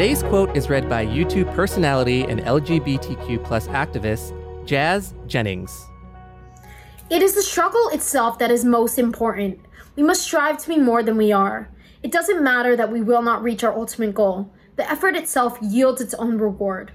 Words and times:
Today's 0.00 0.22
quote 0.22 0.56
is 0.56 0.70
read 0.70 0.88
by 0.88 1.04
YouTube 1.04 1.54
personality 1.54 2.22
and 2.22 2.40
LGBTQ 2.40 3.44
plus 3.44 3.68
activist 3.68 4.32
Jazz 4.64 5.12
Jennings. 5.26 5.90
It 7.10 7.20
is 7.20 7.34
the 7.34 7.42
struggle 7.42 7.90
itself 7.90 8.38
that 8.38 8.50
is 8.50 8.64
most 8.64 8.98
important. 8.98 9.60
We 9.96 10.02
must 10.02 10.22
strive 10.22 10.56
to 10.56 10.68
be 10.68 10.78
more 10.78 11.02
than 11.02 11.18
we 11.18 11.32
are. 11.32 11.68
It 12.02 12.12
doesn't 12.12 12.42
matter 12.42 12.76
that 12.76 12.90
we 12.90 13.02
will 13.02 13.20
not 13.20 13.42
reach 13.42 13.62
our 13.62 13.74
ultimate 13.74 14.14
goal. 14.14 14.50
The 14.76 14.90
effort 14.90 15.16
itself 15.16 15.58
yields 15.60 16.00
its 16.00 16.14
own 16.14 16.38
reward. 16.38 16.92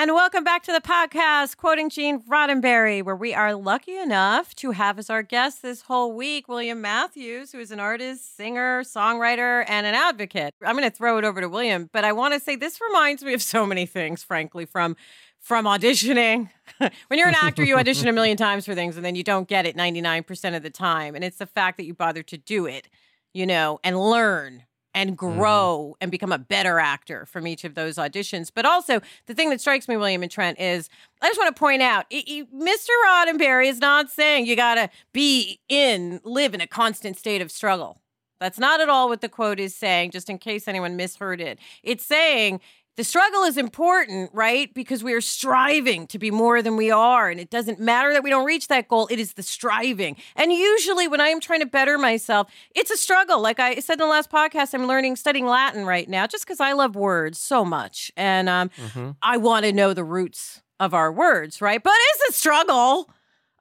And 0.00 0.14
welcome 0.14 0.44
back 0.44 0.62
to 0.62 0.72
the 0.72 0.80
podcast, 0.80 1.58
Quoting 1.58 1.90
Gene 1.90 2.22
Roddenberry, 2.22 3.04
where 3.04 3.14
we 3.14 3.34
are 3.34 3.54
lucky 3.54 3.98
enough 3.98 4.54
to 4.54 4.70
have 4.70 4.98
as 4.98 5.10
our 5.10 5.22
guest 5.22 5.60
this 5.60 5.82
whole 5.82 6.14
week 6.14 6.48
William 6.48 6.80
Matthews, 6.80 7.52
who 7.52 7.58
is 7.58 7.70
an 7.70 7.80
artist, 7.80 8.34
singer, 8.34 8.82
songwriter, 8.82 9.62
and 9.68 9.86
an 9.86 9.92
advocate. 9.92 10.54
I'm 10.64 10.74
going 10.74 10.90
to 10.90 10.96
throw 10.96 11.18
it 11.18 11.24
over 11.26 11.42
to 11.42 11.50
William, 11.50 11.90
but 11.92 12.02
I 12.02 12.12
want 12.12 12.32
to 12.32 12.40
say 12.40 12.56
this 12.56 12.80
reminds 12.80 13.22
me 13.22 13.34
of 13.34 13.42
so 13.42 13.66
many 13.66 13.84
things, 13.84 14.22
frankly, 14.22 14.64
from 14.64 14.96
from 15.38 15.66
auditioning. 15.66 16.48
when 16.78 17.18
you're 17.18 17.28
an 17.28 17.34
actor, 17.34 17.62
you 17.62 17.76
audition 17.76 18.08
a 18.08 18.12
million 18.12 18.38
times 18.38 18.64
for 18.64 18.74
things 18.74 18.96
and 18.96 19.04
then 19.04 19.16
you 19.16 19.22
don't 19.22 19.48
get 19.48 19.66
it 19.66 19.76
99% 19.76 20.56
of 20.56 20.62
the 20.62 20.70
time. 20.70 21.14
And 21.14 21.22
it's 21.22 21.36
the 21.36 21.46
fact 21.46 21.76
that 21.76 21.84
you 21.84 21.92
bother 21.92 22.22
to 22.22 22.38
do 22.38 22.64
it, 22.64 22.88
you 23.34 23.44
know, 23.44 23.78
and 23.84 24.00
learn 24.00 24.64
and 24.94 25.16
mm-hmm. 25.16 25.38
grow 25.38 25.78
mm-hmm. 25.80 25.98
and 26.00 26.10
become 26.10 26.32
a 26.32 26.38
better 26.38 26.78
actor 26.78 27.26
from 27.26 27.46
each 27.46 27.64
of 27.64 27.74
those 27.74 27.96
auditions. 27.96 28.50
But 28.54 28.64
also, 28.64 29.00
the 29.26 29.34
thing 29.34 29.50
that 29.50 29.60
strikes 29.60 29.88
me, 29.88 29.96
William 29.96 30.22
and 30.22 30.30
Trent, 30.30 30.60
is 30.60 30.88
I 31.22 31.28
just 31.28 31.38
want 31.38 31.54
to 31.54 31.58
point 31.58 31.82
out 31.82 32.06
it, 32.10 32.24
it, 32.28 32.54
Mr. 32.54 32.88
Roddenberry 33.06 33.68
is 33.68 33.78
not 33.78 34.10
saying 34.10 34.46
you 34.46 34.56
got 34.56 34.76
to 34.76 34.90
be 35.12 35.60
in, 35.68 36.20
live 36.24 36.54
in 36.54 36.60
a 36.60 36.66
constant 36.66 37.16
state 37.16 37.42
of 37.42 37.50
struggle. 37.50 38.00
That's 38.40 38.58
not 38.58 38.80
at 38.80 38.88
all 38.88 39.08
what 39.08 39.20
the 39.20 39.28
quote 39.28 39.60
is 39.60 39.76
saying, 39.76 40.12
just 40.12 40.30
in 40.30 40.38
case 40.38 40.66
anyone 40.66 40.96
misheard 40.96 41.42
it. 41.42 41.58
It's 41.82 42.04
saying 42.04 42.60
the 42.96 43.04
struggle 43.04 43.44
is 43.44 43.56
important, 43.56 44.30
right? 44.34 44.72
Because 44.74 45.02
we 45.02 45.12
are 45.14 45.20
striving 45.20 46.06
to 46.08 46.18
be 46.18 46.30
more 46.30 46.60
than 46.60 46.76
we 46.76 46.90
are. 46.90 47.30
And 47.30 47.40
it 47.40 47.48
doesn't 47.48 47.80
matter 47.80 48.12
that 48.12 48.22
we 48.22 48.30
don't 48.30 48.44
reach 48.44 48.68
that 48.68 48.88
goal, 48.88 49.08
it 49.10 49.18
is 49.18 49.34
the 49.34 49.42
striving. 49.42 50.16
And 50.36 50.52
usually, 50.52 51.08
when 51.08 51.20
I 51.20 51.28
am 51.28 51.40
trying 51.40 51.60
to 51.60 51.66
better 51.66 51.98
myself, 51.98 52.50
it's 52.74 52.90
a 52.90 52.96
struggle. 52.96 53.40
Like 53.40 53.60
I 53.60 53.76
said 53.76 53.94
in 53.94 54.00
the 54.00 54.06
last 54.06 54.30
podcast, 54.30 54.74
I'm 54.74 54.86
learning, 54.86 55.16
studying 55.16 55.46
Latin 55.46 55.86
right 55.86 56.08
now 56.08 56.26
just 56.26 56.44
because 56.44 56.60
I 56.60 56.72
love 56.72 56.96
words 56.96 57.38
so 57.38 57.64
much. 57.64 58.12
And 58.16 58.48
um, 58.48 58.70
mm-hmm. 58.70 59.10
I 59.22 59.36
want 59.36 59.64
to 59.64 59.72
know 59.72 59.94
the 59.94 60.04
roots 60.04 60.62
of 60.78 60.94
our 60.94 61.12
words, 61.12 61.60
right? 61.60 61.82
But 61.82 61.94
it's 61.96 62.30
a 62.30 62.38
struggle. 62.38 63.10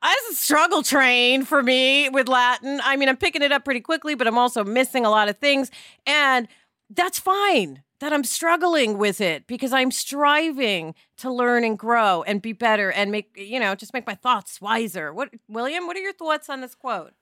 It's 0.03 0.31
a 0.31 0.41
struggle 0.41 0.81
train 0.81 1.43
for 1.43 1.61
me 1.61 2.09
with 2.09 2.29
Latin. 2.29 2.79
I 2.83 2.95
mean, 2.95 3.09
I'm 3.09 3.17
picking 3.17 3.41
it 3.41 3.51
up 3.51 3.65
pretty 3.65 3.81
quickly, 3.81 4.15
but 4.15 4.27
I'm 4.27 4.37
also 4.37 4.63
missing 4.63 5.05
a 5.05 5.09
lot 5.09 5.27
of 5.27 5.37
things. 5.37 5.69
And 6.05 6.47
that's 6.89 7.19
fine 7.19 7.83
that 7.99 8.13
I'm 8.13 8.23
struggling 8.23 8.97
with 8.97 9.21
it 9.21 9.45
because 9.47 9.73
I'm 9.73 9.91
striving 9.91 10.95
to 11.17 11.31
learn 11.31 11.63
and 11.63 11.77
grow 11.77 12.23
and 12.23 12.41
be 12.41 12.53
better 12.53 12.91
and 12.91 13.11
make, 13.11 13.31
you 13.35 13.59
know, 13.59 13.75
just 13.75 13.93
make 13.93 14.07
my 14.07 14.15
thoughts 14.15 14.61
wiser. 14.61 15.13
What, 15.13 15.29
William, 15.47 15.85
what 15.85 15.97
are 15.97 16.01
your 16.01 16.13
thoughts 16.13 16.49
on 16.49 16.61
this 16.61 16.75
quote? 16.75 17.13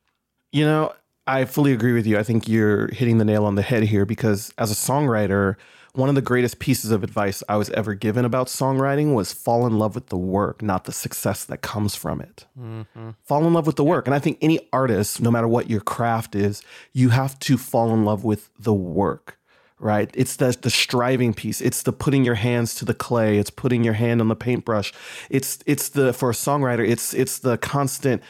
You 0.52 0.66
know, 0.66 0.94
I 1.26 1.46
fully 1.46 1.74
agree 1.74 1.94
with 1.94 2.06
you. 2.06 2.18
I 2.18 2.24
think 2.24 2.48
you're 2.48 2.88
hitting 2.94 3.18
the 3.18 3.26
nail 3.26 3.46
on 3.46 3.56
the 3.56 3.62
head 3.62 3.84
here 3.84 4.06
because 4.06 4.54
as 4.58 4.72
a 4.72 4.76
songwriter, 4.76 5.56
one 5.94 6.10
of 6.10 6.16
the 6.16 6.22
greatest 6.22 6.60
pieces 6.60 6.92
of 6.92 7.04
advice 7.04 7.44
I 7.50 7.58
was 7.58 7.72
ever 7.72 7.96
given 7.96 8.24
about 8.24 8.48
songwriting 8.48 9.16
was 9.16 9.34
fall 9.34 9.66
in 9.66 9.80
love 9.80 9.96
with 9.96 10.08
the 10.08 10.18
work, 10.18 10.62
not 10.62 10.84
the 10.84 10.92
success 10.92 11.44
that 11.46 11.64
comes 11.64 11.96
from 11.96 12.22
it. 12.22 12.46
Mm-hmm. 12.58 13.10
Fall 13.24 13.48
in 13.48 13.54
love 13.54 13.66
with 13.66 13.78
the 13.78 13.84
work. 13.84 14.06
And 14.06 14.14
I 14.14 14.20
think 14.20 14.38
any 14.42 14.70
artist, 14.72 15.22
no 15.22 15.32
matter 15.32 15.48
what 15.48 15.72
your 15.72 15.82
craft 15.82 16.36
is, 16.36 16.62
you 16.94 17.10
have 17.10 17.40
to 17.40 17.58
fall 17.58 17.94
in 17.96 18.06
love 18.06 18.24
with 18.24 18.52
the 18.60 18.76
work 18.76 19.40
right? 19.80 20.10
It's 20.14 20.36
the 20.38 20.58
the 20.62 20.70
striving 20.70 21.34
piece. 21.34 21.62
It's 21.62 21.84
the 21.84 21.94
putting 21.94 22.24
your 22.24 22.36
hands 22.36 22.76
to 22.76 22.86
the 22.86 22.94
clay. 22.94 23.38
It's 23.38 23.50
putting 23.50 23.84
your 23.84 23.94
hand 23.94 24.22
on 24.22 24.28
the 24.28 24.36
paintbrush. 24.36 24.94
It's 25.30 25.60
it's 25.66 25.90
the 25.90 26.14
for 26.14 26.30
a 26.30 26.34
songwriter. 26.34 26.88
It's 26.88 27.14
it's 27.14 27.40
the 27.40 27.58
constant 27.58 28.24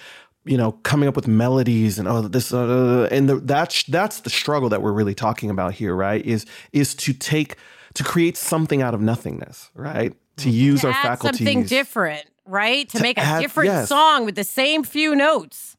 you 0.48 0.58
know 0.58 0.74
coming 0.84 1.08
up 1.08 1.16
with 1.16 1.28
melodies 1.28 2.00
and 2.00 2.08
oh 2.08 2.22
this 2.22 2.54
uh, 2.54 3.08
and 3.12 3.30
the, 3.30 3.36
that's 3.36 3.84
that's 3.84 4.22
the 4.22 4.30
struggle 4.30 4.70
that 4.70 4.82
we're 4.82 4.94
really 4.94 5.14
talking 5.14 5.50
about 5.50 5.74
here 5.74 5.96
right 5.96 6.26
is 6.26 6.46
is 6.72 6.96
to 6.96 7.14
take 7.14 7.58
to 7.94 8.04
create 8.04 8.38
something 8.38 8.82
out 8.82 8.94
of 8.94 9.02
nothingness 9.02 9.70
right 9.76 10.14
to 10.38 10.50
use 10.50 10.82
to 10.82 10.88
our 10.88 10.94
faculties 10.94 11.40
something 11.40 11.64
different 11.66 12.26
right 12.46 12.88
to, 12.90 12.98
to 12.98 13.04
make 13.04 13.18
a 13.18 13.22
add, 13.22 13.42
different 13.42 13.68
yes. 13.68 13.90
song 13.90 14.26
with 14.26 14.36
the 14.36 14.44
same 14.44 14.84
few 14.84 15.16
notes 15.16 15.77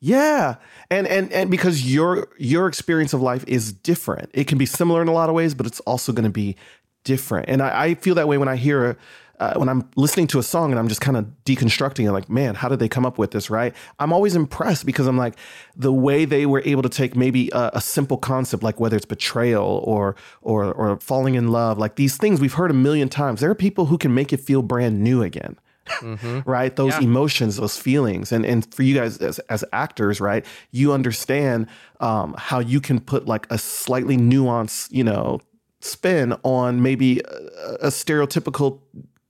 yeah. 0.00 0.56
And 0.90 1.06
and 1.06 1.32
and 1.32 1.50
because 1.50 1.92
your 1.92 2.28
your 2.38 2.68
experience 2.68 3.12
of 3.12 3.22
life 3.22 3.44
is 3.46 3.72
different. 3.72 4.30
It 4.34 4.46
can 4.46 4.58
be 4.58 4.66
similar 4.66 5.02
in 5.02 5.08
a 5.08 5.12
lot 5.12 5.28
of 5.28 5.34
ways, 5.34 5.54
but 5.54 5.66
it's 5.66 5.80
also 5.80 6.12
going 6.12 6.24
to 6.24 6.30
be 6.30 6.56
different. 7.04 7.48
And 7.48 7.62
I, 7.62 7.84
I, 7.84 7.94
feel 7.94 8.16
that 8.16 8.26
way 8.26 8.36
when 8.36 8.48
I 8.48 8.56
hear 8.56 8.98
uh, 9.38 9.54
when 9.54 9.68
I'm 9.68 9.88
listening 9.96 10.26
to 10.28 10.38
a 10.38 10.42
song 10.42 10.72
and 10.72 10.78
I'm 10.78 10.88
just 10.88 11.00
kind 11.00 11.16
of 11.16 11.26
deconstructing 11.44 12.04
it, 12.04 12.12
like, 12.12 12.28
man, 12.28 12.54
how 12.54 12.68
did 12.68 12.78
they 12.78 12.88
come 12.88 13.06
up 13.06 13.16
with 13.16 13.30
this? 13.30 13.48
Right? 13.48 13.74
I'm 13.98 14.12
always 14.12 14.34
impressed 14.34 14.84
because 14.86 15.06
I'm 15.06 15.16
like, 15.16 15.36
the 15.76 15.92
way 15.92 16.24
they 16.24 16.46
were 16.46 16.62
able 16.64 16.82
to 16.82 16.88
take 16.88 17.14
maybe 17.14 17.48
a, 17.52 17.70
a, 17.74 17.80
simple 17.80 18.16
concept, 18.16 18.62
like 18.62 18.80
whether 18.80 18.96
it's 18.96 19.06
betrayal 19.06 19.82
or 19.84 20.16
or 20.42 20.72
or 20.72 20.98
falling 21.00 21.36
in 21.36 21.48
love, 21.48 21.78
like 21.78 21.96
these 21.96 22.16
things 22.16 22.40
we've 22.40 22.54
heard 22.54 22.70
a 22.70 22.74
million 22.74 23.08
times. 23.08 23.40
There 23.40 23.50
are 23.50 23.54
people 23.54 23.86
who 23.86 23.98
can 23.98 24.14
make 24.14 24.32
it 24.32 24.40
feel 24.40 24.62
brand 24.62 25.00
new 25.00 25.22
again 25.22 25.56
mm-hmm. 25.86 26.40
right? 26.50 26.74
Those 26.74 26.94
yeah. 26.94 27.02
emotions, 27.02 27.56
those 27.56 27.76
feelings, 27.76 28.32
and 28.32 28.44
and 28.44 28.72
for 28.74 28.82
you 28.82 28.94
guys 28.94 29.18
as 29.18 29.38
as 29.50 29.64
actors, 29.72 30.20
right? 30.20 30.44
You 30.70 30.92
understand 30.92 31.66
um, 32.00 32.34
how 32.38 32.58
you 32.58 32.80
can 32.80 33.00
put 33.00 33.26
like 33.26 33.46
a 33.50 33.58
slightly 33.58 34.16
nuanced, 34.16 34.90
you 34.90 35.04
know, 35.04 35.40
spin 35.80 36.34
on 36.42 36.82
maybe 36.82 37.20
a, 37.20 37.86
a 37.86 37.88
stereotypical 37.88 38.80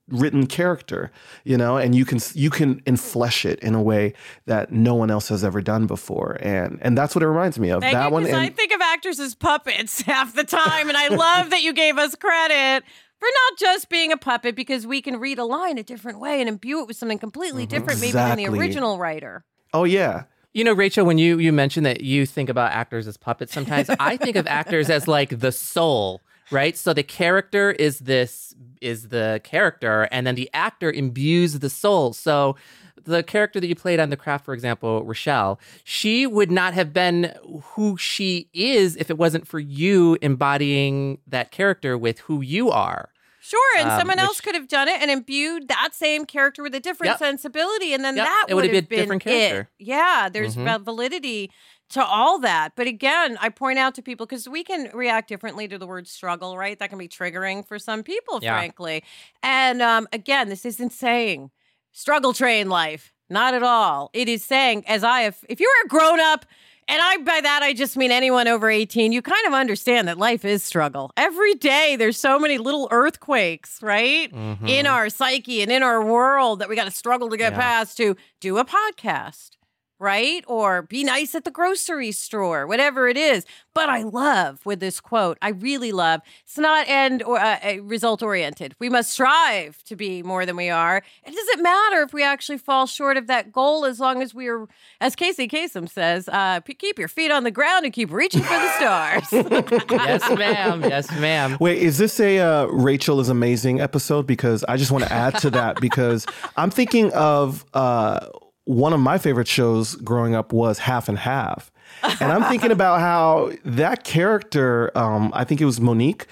written 0.08 0.46
character 0.46 1.10
you 1.42 1.56
know 1.56 1.76
and 1.76 1.92
you 1.96 2.04
can 2.04 2.20
you 2.34 2.48
can 2.48 2.80
enflesh 2.82 3.44
it 3.44 3.58
in 3.58 3.74
a 3.74 3.82
way 3.82 4.12
that 4.44 4.70
no 4.70 4.94
one 4.94 5.10
else 5.10 5.28
has 5.28 5.42
ever 5.42 5.60
done 5.60 5.84
before 5.86 6.38
and 6.40 6.78
and 6.80 6.96
that's 6.96 7.16
what 7.16 7.24
it 7.24 7.26
reminds 7.26 7.58
me 7.58 7.70
of 7.70 7.82
Thank 7.82 7.94
that 7.94 8.06
you, 8.06 8.12
one 8.12 8.24
and, 8.24 8.36
i 8.36 8.48
think 8.48 8.72
of 8.72 8.80
actors 8.80 9.18
as 9.18 9.34
puppets 9.34 10.00
half 10.02 10.32
the 10.36 10.44
time 10.44 10.88
and 10.88 10.96
i 10.96 11.08
love 11.08 11.50
that 11.50 11.62
you 11.62 11.72
gave 11.72 11.98
us 11.98 12.14
credit 12.14 12.84
for 13.18 13.26
not 13.26 13.58
just 13.58 13.88
being 13.88 14.12
a 14.12 14.16
puppet 14.16 14.54
because 14.54 14.86
we 14.86 15.00
can 15.00 15.18
read 15.18 15.38
a 15.38 15.44
line 15.44 15.78
a 15.78 15.82
different 15.82 16.20
way 16.20 16.40
and 16.40 16.48
imbue 16.48 16.80
it 16.80 16.86
with 16.86 16.96
something 16.96 17.18
completely 17.18 17.62
mm-hmm. 17.62 17.70
different 17.70 18.02
exactly. 18.02 18.12
maybe 18.12 18.44
than 18.44 18.54
the 18.54 18.60
original 18.60 18.98
writer. 18.98 19.44
Oh 19.72 19.84
yeah. 19.84 20.24
You 20.52 20.64
know, 20.64 20.72
Rachel, 20.72 21.04
when 21.04 21.18
you 21.18 21.38
you 21.38 21.52
mentioned 21.52 21.84
that 21.86 22.00
you 22.00 22.24
think 22.24 22.48
about 22.48 22.72
actors 22.72 23.06
as 23.06 23.16
puppets 23.16 23.52
sometimes, 23.52 23.90
I 24.00 24.16
think 24.16 24.36
of 24.36 24.46
actors 24.46 24.88
as 24.88 25.06
like 25.06 25.40
the 25.40 25.52
soul, 25.52 26.22
right? 26.50 26.76
So 26.76 26.94
the 26.94 27.02
character 27.02 27.72
is 27.72 27.98
this 28.00 28.54
is 28.80 29.08
the 29.08 29.40
character 29.44 30.08
and 30.10 30.26
then 30.26 30.34
the 30.34 30.48
actor 30.54 30.90
imbues 30.90 31.58
the 31.58 31.70
soul. 31.70 32.12
So 32.12 32.56
the 33.06 33.22
character 33.22 33.60
that 33.60 33.66
you 33.66 33.74
played 33.74 34.00
on 34.00 34.10
The 34.10 34.16
Craft, 34.16 34.44
for 34.44 34.52
example, 34.54 35.04
Rochelle, 35.04 35.58
she 35.84 36.26
would 36.26 36.50
not 36.50 36.74
have 36.74 36.92
been 36.92 37.32
who 37.74 37.96
she 37.96 38.48
is 38.52 38.96
if 38.96 39.10
it 39.10 39.18
wasn't 39.18 39.46
for 39.46 39.58
you 39.58 40.18
embodying 40.22 41.18
that 41.26 41.50
character 41.50 41.96
with 41.96 42.18
who 42.20 42.40
you 42.42 42.70
are. 42.70 43.08
Sure, 43.40 43.78
and 43.78 43.88
Um, 43.92 44.00
someone 44.00 44.18
else 44.18 44.40
could 44.40 44.56
have 44.56 44.66
done 44.66 44.88
it 44.88 45.00
and 45.00 45.08
imbued 45.08 45.68
that 45.68 45.90
same 45.92 46.26
character 46.26 46.64
with 46.64 46.74
a 46.74 46.80
different 46.80 47.10
Yep. 47.12 47.18
sensibility, 47.18 47.94
and 47.94 48.04
then 48.04 48.16
Yep, 48.16 48.24
that 48.24 48.46
it 48.48 48.54
would 48.54 48.64
have 48.64 48.88
been 48.88 49.02
different 49.02 49.22
character. 49.22 49.60
it. 49.78 49.84
Yeah, 49.84 50.28
there's 50.32 50.56
Mhm. 50.56 50.84
validity 50.84 51.52
to 51.90 52.04
all 52.04 52.40
that. 52.40 52.72
But 52.74 52.88
again, 52.88 53.38
I 53.40 53.48
point 53.50 53.78
out 53.78 53.94
to 53.94 54.02
people 54.02 54.26
because 54.26 54.48
we 54.48 54.64
can 54.64 54.90
react 54.92 55.28
differently 55.28 55.68
to 55.68 55.78
the 55.78 55.86
word 55.86 56.08
struggle, 56.08 56.58
right? 56.58 56.76
That 56.76 56.90
can 56.90 56.98
be 56.98 57.06
triggering 57.06 57.64
for 57.64 57.78
some 57.78 58.02
people, 58.02 58.40
Yeah. 58.40 58.54
frankly. 58.54 59.04
And 59.44 59.80
um, 59.80 60.08
again, 60.12 60.48
this 60.48 60.64
isn't 60.64 60.92
saying 60.92 61.50
struggle 61.96 62.32
train 62.34 62.68
life. 62.68 63.12
Not 63.30 63.54
at 63.54 63.62
all. 63.62 64.10
It 64.12 64.28
is 64.28 64.44
saying, 64.44 64.84
as 64.86 65.02
I 65.02 65.22
have, 65.22 65.38
if 65.48 65.58
you're 65.58 65.70
a 65.84 65.88
grown 65.88 66.20
up, 66.20 66.44
and 66.88 67.00
I 67.02 67.16
by 67.16 67.40
that 67.42 67.62
I 67.64 67.72
just 67.72 67.96
mean 67.96 68.12
anyone 68.12 68.46
over 68.46 68.70
18, 68.70 69.10
you 69.12 69.20
kind 69.22 69.44
of 69.48 69.54
understand 69.54 70.06
that 70.06 70.18
life 70.18 70.44
is 70.44 70.62
struggle. 70.62 71.10
Every 71.16 71.54
day 71.54 71.96
there's 71.96 72.16
so 72.20 72.38
many 72.38 72.58
little 72.58 72.86
earthquakes, 72.92 73.82
right? 73.82 74.32
Mhm. 74.32 74.68
In 74.68 74.86
our 74.86 75.08
psyche 75.08 75.62
and 75.62 75.72
in 75.72 75.82
our 75.82 76.00
world 76.04 76.60
that 76.60 76.68
we 76.68 76.76
got 76.76 76.84
to 76.84 76.92
struggle 76.92 77.28
to 77.30 77.36
get 77.36 77.54
Yeah. 77.54 77.58
past 77.58 77.96
to 77.96 78.14
do 78.40 78.58
a 78.58 78.64
podcast, 78.64 79.55
right? 79.98 80.44
Or 80.46 80.82
be 80.82 81.04
nice 81.04 81.34
at 81.34 81.44
the 81.44 81.50
grocery 81.50 82.12
store, 82.12 82.66
whatever 82.66 83.08
it 83.08 83.16
is. 83.16 83.44
But 83.74 83.90
I 83.90 84.02
love 84.04 84.64
with 84.64 84.80
this 84.80 85.00
quote, 85.00 85.36
I 85.42 85.50
really 85.50 85.92
love, 85.92 86.22
it's 86.44 86.56
not 86.56 86.88
end 86.88 87.22
or 87.22 87.38
uh, 87.38 87.58
uh, 87.62 87.82
result 87.82 88.22
oriented. 88.22 88.74
We 88.78 88.88
must 88.88 89.10
strive 89.10 89.82
to 89.84 89.96
be 89.96 90.22
more 90.22 90.46
than 90.46 90.56
we 90.56 90.70
are. 90.70 91.02
It 91.26 91.34
doesn't 91.34 91.62
matter 91.62 92.02
if 92.02 92.14
we 92.14 92.22
actually 92.22 92.56
fall 92.56 92.86
short 92.86 93.18
of 93.18 93.26
that 93.26 93.52
goal 93.52 93.84
as 93.84 94.00
long 94.00 94.22
as 94.22 94.34
we 94.34 94.48
are, 94.48 94.66
as 95.00 95.14
Casey 95.14 95.46
Kasem 95.46 95.88
says, 95.88 96.28
uh, 96.28 96.60
p- 96.60 96.72
keep 96.72 96.98
your 96.98 97.08
feet 97.08 97.30
on 97.30 97.44
the 97.44 97.50
ground 97.50 97.84
and 97.84 97.92
keep 97.92 98.10
reaching 98.10 98.42
for 98.42 98.54
the 98.54 98.72
stars. 98.76 99.28
yes, 99.90 100.38
ma'am. 100.38 100.82
Yes, 100.82 101.10
ma'am. 101.20 101.58
Wait, 101.60 101.78
is 101.78 101.98
this 101.98 102.18
a 102.18 102.38
uh, 102.38 102.66
Rachel 102.66 103.20
is 103.20 103.28
amazing 103.28 103.80
episode? 103.80 104.26
Because 104.26 104.64
I 104.68 104.78
just 104.78 104.90
want 104.90 105.04
to 105.04 105.12
add 105.12 105.38
to 105.40 105.50
that 105.50 105.80
because 105.82 106.26
I'm 106.56 106.70
thinking 106.70 107.12
of 107.12 107.64
uh, 107.74 108.26
one 108.66 108.92
of 108.92 109.00
my 109.00 109.16
favorite 109.16 109.48
shows 109.48 109.94
growing 109.96 110.34
up 110.34 110.52
was 110.52 110.80
Half 110.80 111.08
and 111.08 111.18
Half, 111.18 111.72
and 112.20 112.30
I'm 112.30 112.44
thinking 112.50 112.70
about 112.72 113.00
how 113.00 113.52
that 113.64 114.04
character, 114.04 114.96
um, 114.96 115.30
I 115.34 115.44
think 115.44 115.60
it 115.60 115.64
was 115.64 115.80
Monique, 115.80 116.26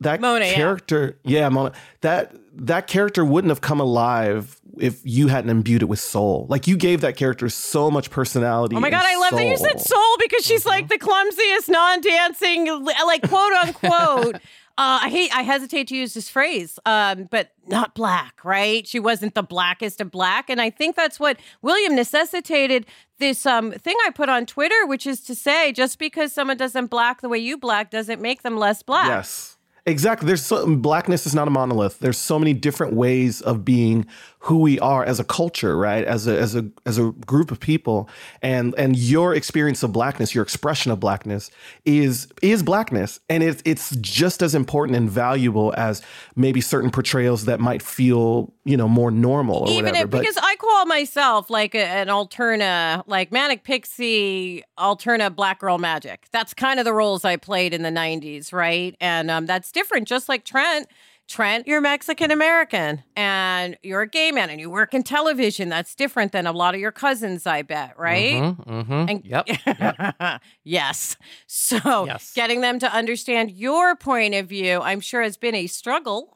that 0.00 0.20
Mona, 0.20 0.50
character, 0.52 1.18
yeah, 1.24 1.48
Mona, 1.48 1.72
that 2.00 2.34
that 2.56 2.86
character 2.86 3.24
wouldn't 3.24 3.50
have 3.50 3.60
come 3.60 3.80
alive 3.80 4.60
if 4.78 5.00
you 5.04 5.28
hadn't 5.28 5.50
imbued 5.50 5.82
it 5.82 5.86
with 5.86 6.00
soul. 6.00 6.46
Like 6.48 6.66
you 6.66 6.76
gave 6.76 7.00
that 7.02 7.16
character 7.16 7.48
so 7.48 7.90
much 7.90 8.10
personality. 8.10 8.76
Oh 8.76 8.80
my 8.80 8.90
god, 8.90 9.04
I 9.04 9.16
love 9.16 9.32
that 9.32 9.44
you 9.44 9.56
said 9.56 9.80
soul. 9.80 9.98
soul 9.98 10.16
because 10.20 10.44
she's 10.44 10.66
like 10.66 10.88
the 10.88 10.98
clumsiest, 10.98 11.68
non-dancing, 11.68 12.84
like 12.84 13.28
quote 13.28 13.52
unquote. 13.52 14.36
Uh, 14.76 14.98
I 15.02 15.08
hate. 15.08 15.30
I 15.36 15.42
hesitate 15.42 15.86
to 15.88 15.96
use 15.96 16.14
this 16.14 16.28
phrase, 16.28 16.80
um, 16.84 17.28
but 17.30 17.52
not 17.66 17.94
black, 17.94 18.44
right? 18.44 18.84
She 18.86 18.98
wasn't 18.98 19.34
the 19.34 19.42
blackest 19.42 20.00
of 20.00 20.10
black, 20.10 20.50
and 20.50 20.60
I 20.60 20.70
think 20.70 20.96
that's 20.96 21.20
what 21.20 21.38
William 21.62 21.94
necessitated 21.94 22.86
this 23.18 23.46
um, 23.46 23.70
thing 23.70 23.96
I 24.04 24.10
put 24.10 24.28
on 24.28 24.46
Twitter, 24.46 24.84
which 24.86 25.06
is 25.06 25.20
to 25.22 25.34
say, 25.36 25.72
just 25.72 26.00
because 26.00 26.32
someone 26.32 26.56
doesn't 26.56 26.86
black 26.86 27.20
the 27.20 27.28
way 27.28 27.38
you 27.38 27.56
black 27.56 27.90
doesn't 27.90 28.20
make 28.20 28.42
them 28.42 28.56
less 28.56 28.82
black. 28.82 29.06
Yes. 29.06 29.56
Exactly. 29.86 30.26
There's 30.26 30.44
so 30.44 30.74
blackness 30.76 31.26
is 31.26 31.34
not 31.34 31.46
a 31.46 31.50
monolith. 31.50 31.98
There's 31.98 32.16
so 32.16 32.38
many 32.38 32.54
different 32.54 32.94
ways 32.94 33.42
of 33.42 33.64
being 33.66 34.06
who 34.44 34.58
we 34.58 34.78
are 34.80 35.02
as 35.02 35.18
a 35.18 35.24
culture, 35.24 35.74
right? 35.74 36.04
As 36.04 36.26
a 36.26 36.38
as 36.38 36.54
a 36.54 36.68
as 36.84 36.98
a 36.98 37.12
group 37.26 37.50
of 37.50 37.58
people. 37.60 38.10
And 38.42 38.74
and 38.76 38.94
your 38.94 39.34
experience 39.34 39.82
of 39.82 39.90
blackness, 39.92 40.34
your 40.34 40.42
expression 40.42 40.92
of 40.92 41.00
blackness 41.00 41.50
is 41.86 42.28
is 42.42 42.62
blackness. 42.62 43.20
And 43.30 43.42
it's 43.42 43.62
it's 43.64 43.96
just 43.96 44.42
as 44.42 44.54
important 44.54 44.98
and 44.98 45.08
valuable 45.08 45.72
as 45.78 46.02
maybe 46.36 46.60
certain 46.60 46.90
portrayals 46.90 47.46
that 47.46 47.58
might 47.58 47.80
feel, 47.80 48.52
you 48.66 48.76
know, 48.76 48.86
more 48.86 49.10
normal 49.10 49.60
or 49.60 49.70
Even 49.70 49.86
whatever. 49.86 50.16
if, 50.16 50.22
because 50.22 50.36
I 50.36 50.56
call 50.56 50.84
myself 50.84 51.48
like 51.48 51.74
a, 51.74 51.82
an 51.82 52.08
alterna, 52.08 53.02
like 53.06 53.32
manic 53.32 53.64
pixie 53.64 54.62
alterna 54.78 55.34
black 55.34 55.60
girl 55.60 55.78
magic. 55.78 56.26
That's 56.32 56.52
kind 56.52 56.78
of 56.78 56.84
the 56.84 56.92
roles 56.92 57.24
I 57.24 57.36
played 57.36 57.72
in 57.72 57.82
the 57.82 57.88
'90s, 57.90 58.52
right? 58.52 58.94
And 59.00 59.30
um, 59.30 59.46
that's 59.46 59.72
different. 59.72 60.06
Just 60.06 60.28
like 60.28 60.44
Trent, 60.44 60.86
Trent, 61.26 61.66
you're 61.66 61.80
Mexican 61.80 62.30
American 62.30 63.02
and 63.16 63.78
you're 63.82 64.02
a 64.02 64.08
gay 64.08 64.30
man 64.30 64.50
and 64.50 64.60
you 64.60 64.68
work 64.68 64.92
in 64.92 65.02
television. 65.02 65.70
That's 65.70 65.94
different 65.94 66.32
than 66.32 66.46
a 66.46 66.52
lot 66.52 66.74
of 66.74 66.80
your 66.80 66.92
cousins, 66.92 67.46
I 67.46 67.62
bet, 67.62 67.98
right? 67.98 68.34
Mm-hmm, 68.34 68.70
mm-hmm. 68.70 69.08
And 69.08 69.24
yep. 69.24 70.40
yes. 70.64 71.16
So 71.46 72.04
Yes. 72.04 72.32
getting 72.34 72.60
them 72.60 72.78
to 72.78 72.92
understand 72.92 73.50
your 73.50 73.96
point 73.96 74.34
of 74.34 74.48
view, 74.48 74.80
I'm 74.82 75.00
sure 75.00 75.22
has 75.22 75.36
been 75.38 75.54
a 75.54 75.66
struggle 75.66 76.34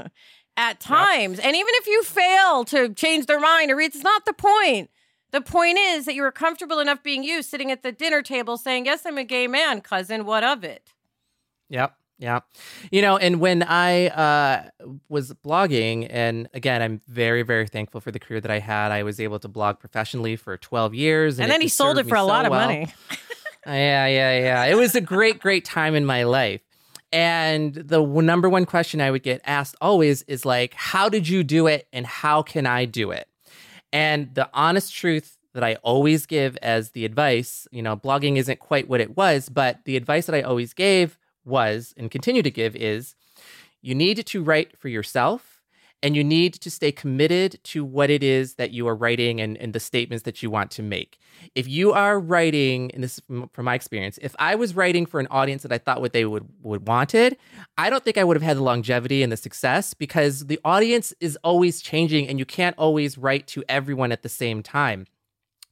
at 0.56 0.80
times. 0.80 1.38
And 1.38 1.54
even 1.54 1.72
if 1.76 1.86
you 1.86 2.02
fail 2.02 2.64
to 2.66 2.92
change 2.92 3.26
their 3.26 3.40
mind 3.40 3.70
or 3.70 3.80
it's 3.80 4.02
not 4.02 4.24
the 4.24 4.34
point. 4.34 4.90
The 5.30 5.40
point 5.40 5.78
is 5.80 6.04
that 6.04 6.14
you 6.14 6.22
were 6.22 6.30
comfortable 6.30 6.78
enough 6.78 7.02
being 7.02 7.24
you 7.24 7.42
sitting 7.42 7.72
at 7.72 7.82
the 7.82 7.90
dinner 7.90 8.22
table 8.22 8.56
saying, 8.56 8.86
Yes, 8.86 9.04
I'm 9.04 9.18
a 9.18 9.24
gay 9.24 9.48
man, 9.48 9.80
cousin. 9.80 10.26
What 10.26 10.44
of 10.44 10.62
it? 10.62 10.92
Yep. 11.70 11.96
Yeah. 12.18 12.40
You 12.90 13.02
know, 13.02 13.16
and 13.16 13.40
when 13.40 13.62
I 13.62 14.08
uh, 14.08 14.70
was 15.08 15.32
blogging, 15.32 16.06
and 16.08 16.48
again, 16.54 16.80
I'm 16.80 17.00
very, 17.08 17.42
very 17.42 17.66
thankful 17.66 18.00
for 18.00 18.12
the 18.12 18.18
career 18.18 18.40
that 18.40 18.50
I 18.50 18.60
had. 18.60 18.92
I 18.92 19.02
was 19.02 19.18
able 19.20 19.38
to 19.40 19.48
blog 19.48 19.78
professionally 19.78 20.36
for 20.36 20.56
12 20.56 20.94
years. 20.94 21.38
And, 21.38 21.46
it 21.46 21.48
then 21.50 21.60
he 21.60 21.68
sold 21.68 21.98
it 21.98 22.08
for 22.08 22.14
a 22.14 22.20
so 22.20 22.26
lot 22.26 22.46
of 22.46 22.50
well. 22.50 22.66
money. 22.66 22.92
Yeah, 23.66 24.06
yeah, 24.06 24.38
yeah. 24.38 24.64
It 24.66 24.76
was 24.76 24.94
a 24.94 25.00
great, 25.00 25.40
great 25.40 25.64
time 25.64 25.94
in 25.94 26.04
my 26.04 26.24
life. 26.24 26.60
And 27.14 27.74
the 27.74 28.04
number 28.04 28.48
one 28.48 28.66
question 28.66 29.00
I 29.00 29.10
would 29.10 29.22
get 29.22 29.40
asked 29.46 29.74
always 29.80 30.22
is 30.22 30.44
like, 30.44 30.74
how 30.74 31.08
did 31.08 31.26
you 31.28 31.42
do 31.42 31.66
it 31.66 31.88
and 31.90 32.04
how 32.06 32.42
can 32.42 32.66
I 32.66 32.84
do 32.84 33.10
it? 33.10 33.26
And 33.90 34.34
the 34.34 34.50
honest 34.52 34.92
truth 34.94 35.38
that 35.54 35.62
I 35.62 35.76
always 35.76 36.26
give 36.26 36.58
as 36.60 36.90
the 36.90 37.04
advice, 37.04 37.66
you 37.70 37.82
know, 37.82 37.96
blogging 37.96 38.36
isn't 38.36 38.58
quite 38.58 38.88
what 38.88 39.00
it 39.00 39.16
was, 39.16 39.48
but 39.48 39.78
the 39.84 39.96
advice 39.96 40.26
that 40.26 40.34
I 40.34 40.42
always 40.42 40.74
gave 40.74 41.16
was 41.44 41.94
and 41.96 42.10
continue 42.10 42.42
to 42.42 42.50
give 42.50 42.74
is 42.76 43.14
you 43.82 43.94
need 43.94 44.26
to 44.26 44.42
write 44.42 44.78
for 44.78 44.88
yourself 44.88 45.54
and 46.04 46.14
you 46.14 46.22
need 46.22 46.52
to 46.52 46.70
stay 46.70 46.92
committed 46.92 47.58
to 47.64 47.82
what 47.82 48.10
it 48.10 48.22
is 48.22 48.56
that 48.56 48.72
you 48.72 48.86
are 48.86 48.94
writing 48.94 49.40
and, 49.40 49.56
and 49.56 49.72
the 49.72 49.80
statements 49.80 50.24
that 50.24 50.42
you 50.42 50.50
want 50.50 50.70
to 50.70 50.82
make. 50.82 51.18
If 51.54 51.66
you 51.66 51.92
are 51.92 52.20
writing, 52.20 52.90
and 52.92 53.02
this 53.02 53.14
is 53.14 53.24
from, 53.24 53.48
from 53.48 53.64
my 53.64 53.74
experience, 53.74 54.18
if 54.20 54.36
I 54.38 54.54
was 54.54 54.76
writing 54.76 55.06
for 55.06 55.18
an 55.18 55.26
audience 55.30 55.62
that 55.62 55.72
I 55.72 55.78
thought 55.78 56.02
what 56.02 56.12
they 56.12 56.26
would 56.26 56.46
would 56.62 56.86
wanted, 56.86 57.38
I 57.78 57.88
don't 57.88 58.04
think 58.04 58.18
I 58.18 58.24
would 58.24 58.36
have 58.36 58.42
had 58.42 58.58
the 58.58 58.62
longevity 58.62 59.22
and 59.22 59.32
the 59.32 59.36
success 59.38 59.94
because 59.94 60.44
the 60.44 60.60
audience 60.62 61.14
is 61.20 61.38
always 61.42 61.80
changing 61.80 62.28
and 62.28 62.38
you 62.38 62.44
can't 62.44 62.76
always 62.76 63.16
write 63.16 63.46
to 63.48 63.64
everyone 63.66 64.12
at 64.12 64.22
the 64.22 64.28
same 64.28 64.62
time. 64.62 65.06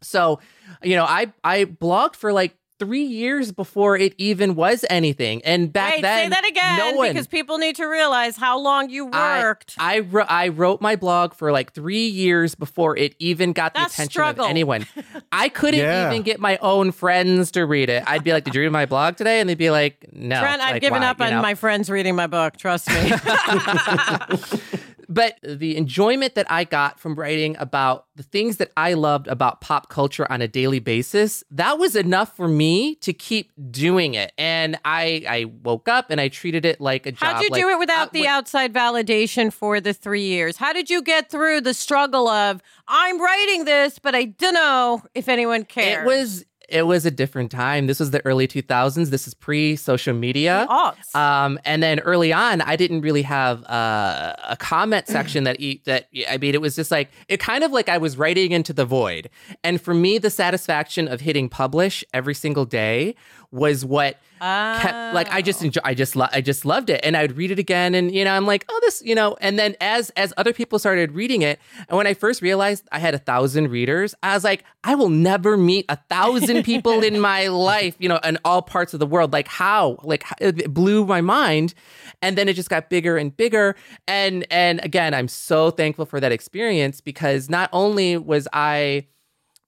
So, 0.00 0.40
you 0.82 0.96
know, 0.96 1.04
I 1.04 1.30
I 1.44 1.66
blogged 1.66 2.16
for 2.16 2.32
like 2.32 2.56
three 2.78 3.04
years 3.04 3.52
before 3.52 3.96
it 3.96 4.14
even 4.18 4.54
was 4.54 4.84
anything, 4.90 5.40
and 5.44 5.72
back 5.72 5.94
Wait, 5.94 6.02
then, 6.02 6.24
say 6.24 6.28
that 6.30 6.44
again 6.48 6.78
no 6.78 6.92
one, 6.98 7.08
because 7.10 7.26
people 7.26 7.58
need 7.58 7.76
to 7.76 7.84
realize 7.86 8.36
how 8.36 8.58
long 8.58 8.90
you 8.90 9.06
worked. 9.06 9.76
I, 9.78 10.00
wrote 10.00 10.26
I 10.28 10.48
wrote 10.48 10.80
my 10.80 10.96
blog 10.96 11.34
for 11.34 11.52
like 11.52 11.72
three 11.72 12.06
years 12.06 12.54
before 12.54 12.96
it 12.96 13.14
even 13.18 13.52
got 13.52 13.74
the 13.74 13.80
attention 13.84 14.10
struggle. 14.10 14.44
of 14.46 14.50
anyone. 14.50 14.86
I 15.32 15.48
couldn't 15.48 15.80
Yeah. 15.80 16.10
even 16.10 16.22
get 16.22 16.40
my 16.40 16.56
own 16.58 16.90
friends 16.92 17.52
to 17.52 17.64
read 17.66 17.88
it. 17.88 18.02
I'd 18.06 18.24
be 18.24 18.32
like, 18.32 18.44
"Did 18.44 18.54
you 18.54 18.62
read 18.62 18.72
my 18.72 18.86
blog 18.86 19.16
today?" 19.16 19.40
And 19.40 19.48
they'd 19.48 19.56
be 19.58 19.70
like, 19.70 20.06
"No." 20.12 20.40
Trent, 20.40 20.60
I've 20.60 20.80
given 20.80 21.02
why? 21.02 21.08
up 21.08 21.18
You 21.20 21.26
on 21.26 21.30
know? 21.32 21.42
my 21.42 21.54
friends 21.54 21.88
reading 21.88 22.16
my 22.16 22.26
book. 22.26 22.56
Trust 22.56 22.88
me. 22.90 22.94
But 25.12 25.38
the 25.42 25.76
enjoyment 25.76 26.36
that 26.36 26.50
I 26.50 26.64
got 26.64 26.98
from 26.98 27.16
writing 27.16 27.54
about 27.58 28.06
the 28.16 28.22
things 28.22 28.56
that 28.56 28.72
I 28.78 28.94
loved 28.94 29.26
about 29.28 29.60
pop 29.60 29.90
culture 29.90 30.26
on 30.32 30.40
a 30.40 30.48
daily 30.48 30.78
basis, 30.78 31.44
that 31.50 31.78
was 31.78 31.94
enough 31.94 32.34
for 32.34 32.48
me 32.48 32.94
to 32.96 33.12
keep 33.12 33.52
doing 33.70 34.14
it. 34.14 34.32
And 34.38 34.78
I 34.86 35.24
I 35.28 35.44
woke 35.62 35.86
up 35.86 36.10
and 36.10 36.18
I 36.18 36.28
treated 36.28 36.64
it 36.64 36.80
like 36.80 37.04
a 37.04 37.12
job. 37.12 37.34
How'd 37.34 37.42
you 37.42 37.50
like, 37.50 37.60
do 37.60 37.68
it 37.68 37.78
without 37.78 38.08
uh, 38.08 38.10
the 38.12 38.26
outside 38.26 38.72
validation 38.72 39.52
for 39.52 39.80
the 39.80 39.92
three 39.92 40.24
years? 40.24 40.56
How 40.56 40.72
did 40.72 40.88
you 40.88 41.02
get 41.02 41.30
through 41.30 41.60
the 41.60 41.74
struggle 41.74 42.26
of 42.28 42.62
I'm 42.88 43.20
writing 43.20 43.66
this, 43.66 43.98
but 43.98 44.14
I 44.14 44.24
don't 44.24 44.54
know 44.54 45.02
if 45.14 45.28
anyone 45.28 45.64
cares? 45.64 46.04
It 46.04 46.06
was 46.06 46.46
it 46.72 46.86
was 46.86 47.04
a 47.04 47.10
different 47.10 47.50
time. 47.50 47.86
This 47.86 48.00
was 48.00 48.10
the 48.10 48.24
early 48.24 48.48
2000s. 48.48 49.10
This 49.10 49.28
is 49.28 49.34
pre 49.34 49.76
social 49.76 50.14
media. 50.14 50.66
Um, 51.14 51.58
and 51.64 51.82
then 51.82 52.00
early 52.00 52.32
on, 52.32 52.62
I 52.62 52.76
didn't 52.76 53.02
really 53.02 53.22
have 53.22 53.62
uh, 53.64 54.34
a 54.48 54.56
comment 54.56 55.06
section 55.08 55.44
that 55.44 55.60
e- 55.60 55.82
that 55.84 56.08
I 56.28 56.38
mean, 56.38 56.54
it 56.54 56.60
was 56.60 56.74
just 56.74 56.90
like 56.90 57.10
it 57.28 57.38
kind 57.38 57.62
of 57.62 57.72
like 57.72 57.88
I 57.88 57.98
was 57.98 58.16
writing 58.16 58.52
into 58.52 58.72
the 58.72 58.86
void. 58.86 59.28
And 59.62 59.80
for 59.80 59.92
me, 59.92 60.18
the 60.18 60.30
satisfaction 60.30 61.08
of 61.08 61.20
hitting 61.20 61.48
publish 61.48 62.02
every 62.14 62.34
single 62.34 62.64
day 62.64 63.14
was 63.50 63.84
what 63.84 64.18
kept 64.42 65.14
like 65.14 65.28
I 65.30 65.40
just 65.40 65.62
enjoy 65.62 65.80
I 65.84 65.94
just 65.94 66.16
lo- 66.16 66.28
I 66.32 66.40
just 66.40 66.64
loved 66.64 66.90
it. 66.90 67.00
And 67.04 67.16
I'd 67.16 67.36
read 67.36 67.50
it 67.50 67.58
again 67.58 67.94
and 67.94 68.12
you 68.12 68.24
know 68.24 68.32
I'm 68.32 68.46
like 68.46 68.64
oh 68.68 68.78
this 68.82 69.00
you 69.04 69.14
know 69.14 69.36
and 69.40 69.58
then 69.58 69.76
as 69.80 70.10
as 70.10 70.32
other 70.36 70.52
people 70.52 70.78
started 70.78 71.12
reading 71.12 71.42
it 71.42 71.60
and 71.88 71.96
when 71.96 72.06
I 72.06 72.14
first 72.14 72.42
realized 72.42 72.88
I 72.90 72.98
had 72.98 73.14
a 73.14 73.18
thousand 73.18 73.68
readers 73.68 74.14
I 74.22 74.34
was 74.34 74.42
like 74.42 74.64
I 74.82 74.94
will 74.96 75.08
never 75.08 75.56
meet 75.56 75.84
a 75.88 75.96
thousand 76.10 76.62
people 76.64 77.02
in 77.02 77.20
my 77.20 77.46
life 77.46 77.94
you 77.98 78.08
know 78.08 78.18
in 78.24 78.38
all 78.44 78.62
parts 78.62 78.92
of 78.94 79.00
the 79.00 79.06
world. 79.06 79.32
Like 79.32 79.48
how? 79.48 79.98
Like 80.02 80.24
it 80.40 80.74
blew 80.74 81.06
my 81.06 81.20
mind. 81.20 81.74
And 82.20 82.36
then 82.36 82.48
it 82.48 82.54
just 82.54 82.70
got 82.70 82.90
bigger 82.90 83.16
and 83.16 83.36
bigger. 83.36 83.76
And 84.08 84.44
and 84.50 84.84
again 84.84 85.14
I'm 85.14 85.28
so 85.28 85.70
thankful 85.70 86.06
for 86.06 86.18
that 86.20 86.32
experience 86.32 87.00
because 87.00 87.48
not 87.48 87.70
only 87.72 88.16
was 88.16 88.48
I 88.52 89.06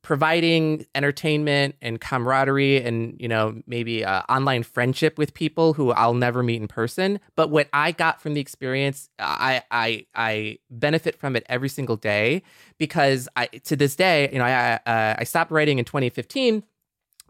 providing 0.04 0.84
entertainment 0.94 1.74
and 1.80 1.98
camaraderie 1.98 2.76
and 2.76 3.16
you 3.18 3.26
know 3.26 3.60
maybe 3.66 4.04
uh, 4.04 4.20
online 4.28 4.62
friendship 4.62 5.16
with 5.16 5.32
people 5.32 5.72
who 5.72 5.92
I'll 5.92 6.12
never 6.12 6.42
meet 6.42 6.60
in 6.60 6.68
person. 6.68 7.18
But 7.36 7.48
what 7.48 7.68
I 7.72 7.90
got 7.90 8.20
from 8.20 8.34
the 8.34 8.40
experience 8.40 9.08
I 9.18 9.62
I 9.70 10.06
I 10.14 10.58
benefit 10.70 11.16
from 11.16 11.34
it 11.34 11.44
every 11.48 11.70
single 11.70 11.96
day 11.96 12.42
because 12.78 13.28
I 13.34 13.46
to 13.46 13.74
this 13.74 13.96
day 13.96 14.28
you 14.30 14.38
know 14.38 14.44
I 14.44 14.74
uh, 14.86 15.16
I 15.18 15.24
stopped 15.24 15.50
writing 15.50 15.78
in 15.78 15.86
2015 15.86 16.62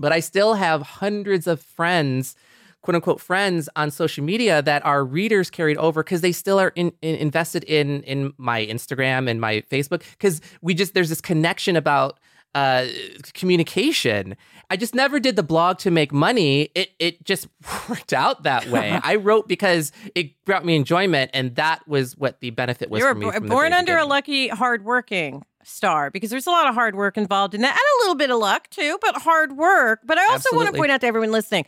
but 0.00 0.11
I 0.12 0.19
still 0.19 0.54
have 0.54 0.83
hundreds 0.83 1.47
of 1.47 1.62
friends 1.62 2.35
quote 2.83 2.97
unquote 2.97 3.21
friends 3.21 3.69
on 3.76 3.93
social 3.93 4.25
media 4.25 4.61
that 4.62 4.85
are 4.85 5.04
readers 5.04 5.49
carried 5.49 5.76
over 5.76 6.02
because 6.02 6.23
they 6.23 6.33
still 6.33 6.59
are 6.59 6.73
in, 6.75 6.93
in, 7.02 7.14
invested 7.14 7.62
in 7.64 8.02
in 8.02 8.35
my 8.37 8.66
Instagram 8.66 9.31
and 9.31 9.40
my 9.40 9.62
Facebook 9.71 10.02
because 10.19 10.40
we 10.61 10.75
just 10.75 10.93
there's 10.93 11.09
this 11.09 11.21
connection 11.21 11.76
about 11.76 12.19
uh, 12.54 12.87
communication. 13.34 14.37
I 14.70 14.76
just 14.76 14.94
never 14.94 15.20
did 15.20 15.37
the 15.37 15.42
blog 15.42 15.78
to 15.80 15.90
make 15.90 16.12
money. 16.12 16.70
It 16.75 16.90
it 16.99 17.25
just 17.25 17.49
worked 17.88 18.12
out 18.12 18.44
that 18.44 18.66
way. 18.68 18.99
I 19.02 19.16
wrote 19.16 19.49
because 19.49 19.92
it 20.14 20.42
brought 20.44 20.64
me 20.64 20.76
enjoyment, 20.76 21.30
and 21.34 21.54
that 21.56 21.87
was 21.87 22.16
what 22.16 22.40
the 22.40 22.50
benefit 22.50 22.90
was 22.90 23.00
You 23.00 23.06
were 23.06 23.12
for 23.12 23.18
me. 23.18 23.26
bo- 23.26 23.32
from 23.32 23.42
the 23.44 23.49
born 23.49 23.73
under 23.73 23.96
a 23.99 24.04
lucky, 24.06 24.49
hardworking 24.49 25.44
star 25.62 26.11
because 26.11 26.30
there's 26.30 26.46
a 26.46 26.50
lot 26.50 26.66
of 26.68 26.75
hard 26.75 26.94
work 26.94 27.16
involved 27.16 27.54
in 27.54 27.62
that 27.62 27.73
and 27.73 27.78
a 27.78 27.99
little 28.02 28.14
bit 28.16 28.30
of 28.30 28.38
luck 28.38 28.68
too, 28.70 28.99
but 29.00 29.16
hard 29.16 29.56
work. 29.56 30.00
But 30.04 30.18
I 30.18 30.26
also 30.30 30.54
want 30.54 30.68
to 30.70 30.78
point 30.78 30.90
out 30.90 31.00
to 31.02 31.06
everyone 31.06 31.32
listening 31.32 31.64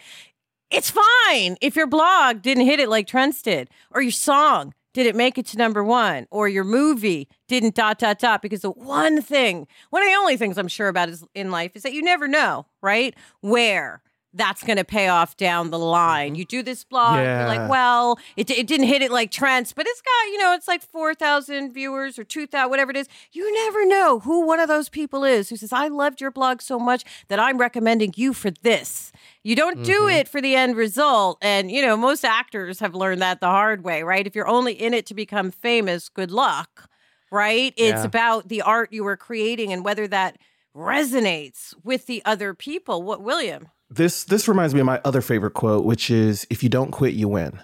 it's 0.71 0.91
fine 0.91 1.57
if 1.61 1.77
your 1.77 1.87
blog 1.87 2.43
didn't 2.43 2.67
hit 2.67 2.81
it 2.81 2.89
like 2.89 3.07
Trent's 3.07 3.41
did, 3.41 3.71
or 3.93 4.03
your 4.03 4.11
song 4.11 4.75
didn't 4.97 5.17
make 5.17 5.39
it 5.39 5.47
to 5.47 5.59
number 5.59 5.85
one, 5.85 6.27
or 6.31 6.49
your 6.49 6.65
movie 6.65 7.29
didn't 7.49 7.75
dot 7.75 7.99
dot 7.99 8.19
dot. 8.19 8.43
Because 8.43 8.61
the 8.61 8.71
one 8.71 9.23
thing, 9.23 9.67
one 9.91 10.03
of 10.03 10.09
the 10.09 10.15
only 10.15 10.37
things 10.37 10.59
I'm 10.59 10.69
sure 10.69 10.89
about 10.89 11.09
is 11.09 11.25
in 11.35 11.51
life 11.51 11.73
is 11.75 11.83
that 11.83 11.93
you 11.93 12.03
never 12.03 12.27
know, 12.27 12.67
right? 12.83 13.15
Where 13.41 14.03
that's 14.37 14.63
going 14.63 14.77
to 14.77 14.85
pay 14.85 15.09
off 15.09 15.37
down 15.37 15.71
the 15.71 15.79
line. 15.79 16.33
Mm-hmm. 16.33 16.37
You 16.37 16.45
do 16.45 16.63
this 16.63 16.85
blog, 16.85 17.17
you're 17.17 17.47
like, 17.47 17.69
well, 17.71 18.19
it, 18.37 18.51
it 18.51 18.67
didn't 18.67 18.87
hit 18.87 19.03
it 19.03 19.11
like 19.11 19.31
Trent's, 19.31 19.73
but 19.73 19.87
it's 19.87 20.01
got, 20.01 20.33
you 20.33 20.39
know, 20.39 20.55
it's 20.55 20.69
like 20.69 20.83
4,000 20.83 21.73
viewers 21.73 22.19
or 22.19 22.25
2,000, 22.25 22.69
whatever 22.71 22.91
it 22.91 22.97
is. 22.97 23.09
You 23.33 23.53
never 23.65 23.87
know 23.87 24.21
who 24.21 24.47
one 24.47 24.61
of 24.61 24.69
those 24.69 24.89
people 24.89 25.25
is 25.25 25.49
who 25.49 25.57
says, 25.57 25.73
I 25.73 25.89
loved 25.89 26.21
your 26.21 26.31
blog 26.31 26.61
so 26.61 26.79
much 26.79 27.05
that 27.29 27.41
I'm 27.41 27.59
recommending 27.59 28.13
you 28.17 28.33
for 28.33 28.51
this. 28.51 29.13
You 29.43 29.57
don't 29.57 29.83
do 29.85 30.01
mm-hmm. 30.03 30.17
it 30.17 30.29
for 30.29 30.41
the 30.41 30.55
end 30.55 30.77
result. 30.77 31.39
And, 31.41 31.71
you 31.71 31.83
know, 31.83 31.97
most 31.97 32.25
actors 32.25 32.81
have 32.81 32.95
learned 32.95 33.23
that 33.23 33.41
the 33.41 33.47
hard 33.47 33.85
way, 33.85 34.03
right? 34.03 34.27
If 34.27 34.35
you're 34.35 34.49
only 34.49 34.73
in 34.75 34.93
it 34.93 35.07
to 35.07 35.15
become 35.15 35.51
famous, 35.51 36.09
good 36.09 36.31
luck, 36.31 36.91
right? 37.31 37.73
It's 37.77 38.01
Yeah. 38.01 38.05
about 38.05 38.49
the 38.49 38.63
art 38.63 38.93
you 38.93 39.05
were 39.05 39.17
creating 39.17 39.73
and 39.73 39.85
whether 39.85 40.07
that 40.09 40.37
resonates 40.75 41.75
with 41.83 42.07
the 42.07 42.23
other 42.25 42.55
people. 42.55 43.03
What, 43.03 43.23
William? 43.23 43.69
This 43.91 44.25
this 44.25 44.49
reminds 44.49 44.75
me 44.75 44.81
of 44.81 44.87
my 44.87 45.01
other 45.05 45.21
favorite 45.21 45.53
quote, 45.55 45.85
which 45.85 46.11
is 46.11 46.47
if 46.51 46.63
you 46.63 46.69
don't 46.69 46.91
quit, 46.91 47.15
you 47.15 47.29
win. 47.29 47.61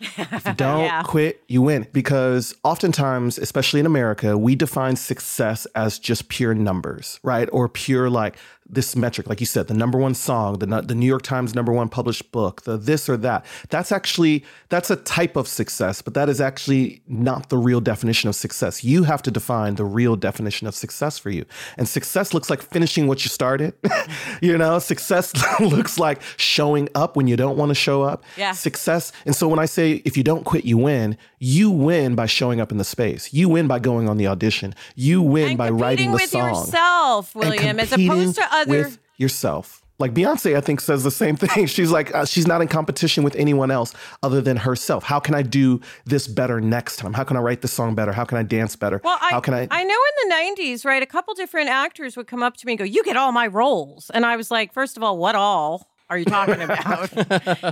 If 0.00 0.44
you 0.46 0.52
don't 0.56 0.84
Yeah. 0.84 1.02
quit, 1.04 1.42
you 1.46 1.62
win. 1.62 1.86
Because 1.92 2.54
oftentimes, 2.64 3.38
especially 3.38 3.78
in 3.78 3.86
America, 3.86 4.36
we 4.36 4.56
define 4.56 4.96
success 4.96 5.64
as 5.76 5.98
just 6.00 6.28
pure 6.28 6.54
numbers, 6.54 7.20
right? 7.22 7.48
Or 7.52 7.68
pure 7.68 8.10
like 8.10 8.36
this 8.68 8.96
metric, 8.96 9.28
like 9.28 9.40
you 9.40 9.46
said, 9.46 9.66
the 9.66 9.74
number 9.74 9.98
one 9.98 10.14
song, 10.14 10.58
the 10.58 10.66
the 10.66 10.94
New 10.94 11.06
York 11.06 11.22
Times 11.22 11.54
number 11.54 11.72
one 11.72 11.88
published 11.88 12.30
book, 12.32 12.62
the 12.62 12.76
this 12.76 13.08
or 13.08 13.16
that. 13.18 13.44
That's 13.68 13.92
actually 13.92 14.44
that's 14.68 14.90
a 14.90 14.96
type 14.96 15.36
of 15.36 15.46
success, 15.48 16.00
but 16.00 16.14
that 16.14 16.28
is 16.28 16.40
actually 16.40 17.02
not 17.06 17.48
the 17.48 17.58
real 17.58 17.80
definition 17.80 18.28
of 18.28 18.34
success. 18.34 18.84
You 18.84 19.04
have 19.04 19.22
to 19.22 19.30
define 19.30 19.74
the 19.74 19.84
real 19.84 20.16
definition 20.16 20.66
of 20.66 20.74
success 20.74 21.18
for 21.18 21.30
you. 21.30 21.44
And 21.76 21.88
success 21.88 22.32
looks 22.32 22.48
like 22.48 22.62
finishing 22.62 23.06
what 23.08 23.24
you 23.24 23.28
started. 23.28 23.74
you 24.40 24.56
know, 24.56 24.78
success 24.78 25.32
looks 25.60 25.98
like 25.98 26.22
showing 26.36 26.88
up 26.94 27.16
when 27.16 27.26
you 27.26 27.36
don't 27.36 27.56
want 27.56 27.70
to 27.70 27.74
show 27.74 28.02
up. 28.02 28.24
Yeah. 28.36 28.52
Success. 28.52 29.12
And 29.26 29.34
so 29.34 29.48
when 29.48 29.58
I 29.58 29.66
say 29.66 30.02
if 30.04 30.16
you 30.16 30.22
don't 30.22 30.44
quit, 30.44 30.64
you 30.64 30.78
win, 30.78 31.18
you 31.38 31.70
win 31.70 32.14
by 32.14 32.26
showing 32.26 32.60
up 32.60 32.70
in 32.70 32.78
the 32.78 32.84
space. 32.84 33.32
You 33.32 33.48
win 33.48 33.66
by 33.66 33.80
going 33.80 34.08
on 34.08 34.16
the 34.16 34.28
audition. 34.28 34.74
You 34.94 35.22
win 35.22 35.50
and 35.50 35.58
by 35.58 35.70
writing 35.70 36.12
the 36.12 36.16
with 36.16 36.30
song. 36.30 36.48
yourself, 36.50 37.34
William, 37.34 37.80
as 37.80 37.92
opposed 37.92 38.36
to 38.36 38.51
other. 38.52 38.70
with 38.70 38.98
yourself. 39.16 39.80
Like 39.98 40.14
Beyonce, 40.14 40.56
I 40.56 40.60
think 40.60 40.80
says 40.80 41.04
the 41.04 41.12
same 41.12 41.36
thing. 41.36 41.66
She's 41.76 41.92
like, 41.92 42.12
uh, 42.12 42.24
she's 42.24 42.46
not 42.48 42.60
in 42.60 42.66
competition 42.66 43.22
with 43.22 43.36
anyone 43.36 43.70
else 43.70 43.94
other 44.22 44.40
than 44.40 44.56
herself. 44.56 45.04
How 45.04 45.20
can 45.20 45.34
I 45.34 45.42
do 45.42 45.80
this 46.06 46.26
better 46.26 46.60
next 46.60 46.96
time? 46.96 47.12
How 47.12 47.22
can 47.22 47.36
I 47.36 47.40
write 47.40 47.60
this 47.62 47.72
song 47.72 47.94
better? 47.94 48.10
How 48.10 48.24
can 48.24 48.36
I 48.36 48.42
dance 48.42 48.74
better? 48.74 49.00
well, 49.04 49.16
I, 49.20 49.30
How 49.30 49.40
can 49.40 49.54
I? 49.54 49.68
I 49.70 49.84
know 49.84 49.94
in 49.94 50.28
the 50.28 50.62
90s, 50.64 50.84
right, 50.84 51.02
a 51.04 51.06
couple 51.06 51.34
different 51.34 51.68
actors 51.68 52.16
would 52.16 52.26
come 52.26 52.42
up 52.42 52.56
to 52.56 52.66
me 52.66 52.72
and 52.72 52.78
go, 52.78 52.84
You 52.84 53.04
get 53.04 53.16
all 53.16 53.30
my 53.30 53.46
roles. 53.46 54.10
And 54.10 54.26
I 54.26 54.34
was 54.36 54.50
like, 54.50 54.72
First 54.72 54.96
of 54.96 55.04
all, 55.04 55.18
what 55.18 55.36
all 55.36 55.86
are 56.10 56.18
you 56.18 56.24
talking 56.24 56.60
about? 56.62 57.10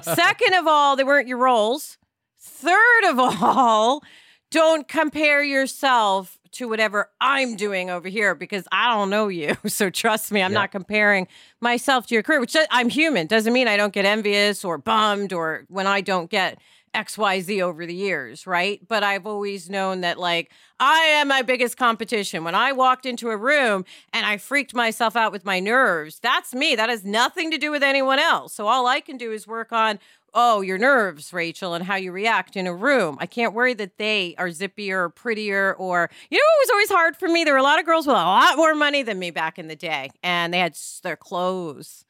Second 0.05 0.55
of 0.55 0.69
all, 0.69 0.95
they 0.95 1.05
weren't 1.05 1.27
your 1.27 1.39
roles. 1.39 1.99
Third 2.39 3.05
of 3.09 3.19
all, 3.19 4.03
don't 4.51 4.89
compare 4.89 5.43
yourself 5.43 6.39
to 6.53 6.69
whatever 6.69 7.09
I'm 7.21 7.55
doing 7.55 7.91
over 7.91 8.09
here 8.09 8.35
because 8.35 8.67
I 8.73 8.93
don't 8.93 9.11
know 9.11 9.29
you. 9.29 9.57
So 9.69 9.89
trust 9.89 10.33
me, 10.33 10.43
I'm 10.43 10.53
not 10.53 10.73
comparing 10.73 11.29
myself 11.61 12.07
to 12.09 12.15
your 12.15 12.23
career, 12.23 12.41
which 12.41 12.57
uh, 12.57 12.67
I'm 12.71 12.89
human. 12.89 13.27
Doesn't 13.29 13.53
mean 13.53 13.69
I 13.69 13.77
don't 13.77 13.93
get 13.93 14.05
envious 14.05 14.65
or 14.65 14.79
bummed 14.79 15.33
or 15.33 15.65
when 15.69 15.87
I 15.87 16.01
don't 16.01 16.29
get 16.29 16.59
XYZ 16.95 17.63
over 17.63 17.87
the 17.87 17.95
years, 17.95 18.47
right? 18.47 18.81
But 18.87 19.03
I've 19.05 19.27
always 19.27 19.71
known 19.71 20.01
that, 20.01 20.19
like, 20.19 20.51
I 20.79 20.99
am 20.99 21.29
my 21.29 21.43
biggest 21.43 21.77
competition. 21.77 22.43
When 22.43 22.55
I 22.55 22.73
walked 22.73 23.07
into 23.07 23.31
a 23.31 23.37
room 23.37 23.85
and 24.13 24.27
I 24.27 24.39
freaked 24.39 24.75
myself 24.75 25.15
out 25.15 25.31
with 25.31 25.45
my 25.45 25.61
nerves, 25.61 26.19
that's 26.19 26.53
me. 26.53 26.75
That 26.75 26.89
has 26.89 27.05
nothing 27.05 27.51
to 27.53 27.59
do 27.59 27.71
with 27.71 27.83
anyone 27.83 28.19
else. 28.19 28.55
So 28.55 28.67
all 28.67 28.87
I 28.87 29.01
can 29.01 29.17
do 29.17 29.31
is 29.31 29.47
work 29.47 29.73
on, 29.73 29.99
oh, 30.35 30.61
your 30.61 30.79
nerves, 30.79 31.33
Rachel, 31.33 31.75
and 31.75 31.85
how 31.85 31.97
you 31.97 32.13
react 32.13 32.57
in 32.57 32.67
a 32.67 32.75
room. 32.75 33.17
I 33.21 33.27
can't 33.27 33.55
worry 33.55 33.75
that 33.75 33.99
they 33.99 34.35
are 34.39 34.49
zippier 34.49 34.99
or 35.05 35.09
prettier 35.11 35.75
or, 35.79 36.11
you 36.31 36.39
know, 36.39 36.43
it 36.43 36.67
was 36.67 36.71
always 36.71 36.91
hard 36.91 37.17
for 37.17 37.29
me? 37.29 37.45
There 37.45 37.55
were 37.55 37.59
a 37.59 37.63
lot 37.63 37.79
of 37.79 37.87
girls 37.87 38.07
with 38.07 38.17
a 38.17 38.19
lot 38.19 38.57
more 38.57 38.75
money 38.75 39.03
than 39.03 39.19
me 39.19 39.31
back 39.31 39.59
in 39.59 39.69
the 39.69 39.77
day, 39.77 40.11
and 40.23 40.53
they 40.53 40.59
had 40.59 40.77
their 41.03 41.17
clothes 41.17 42.05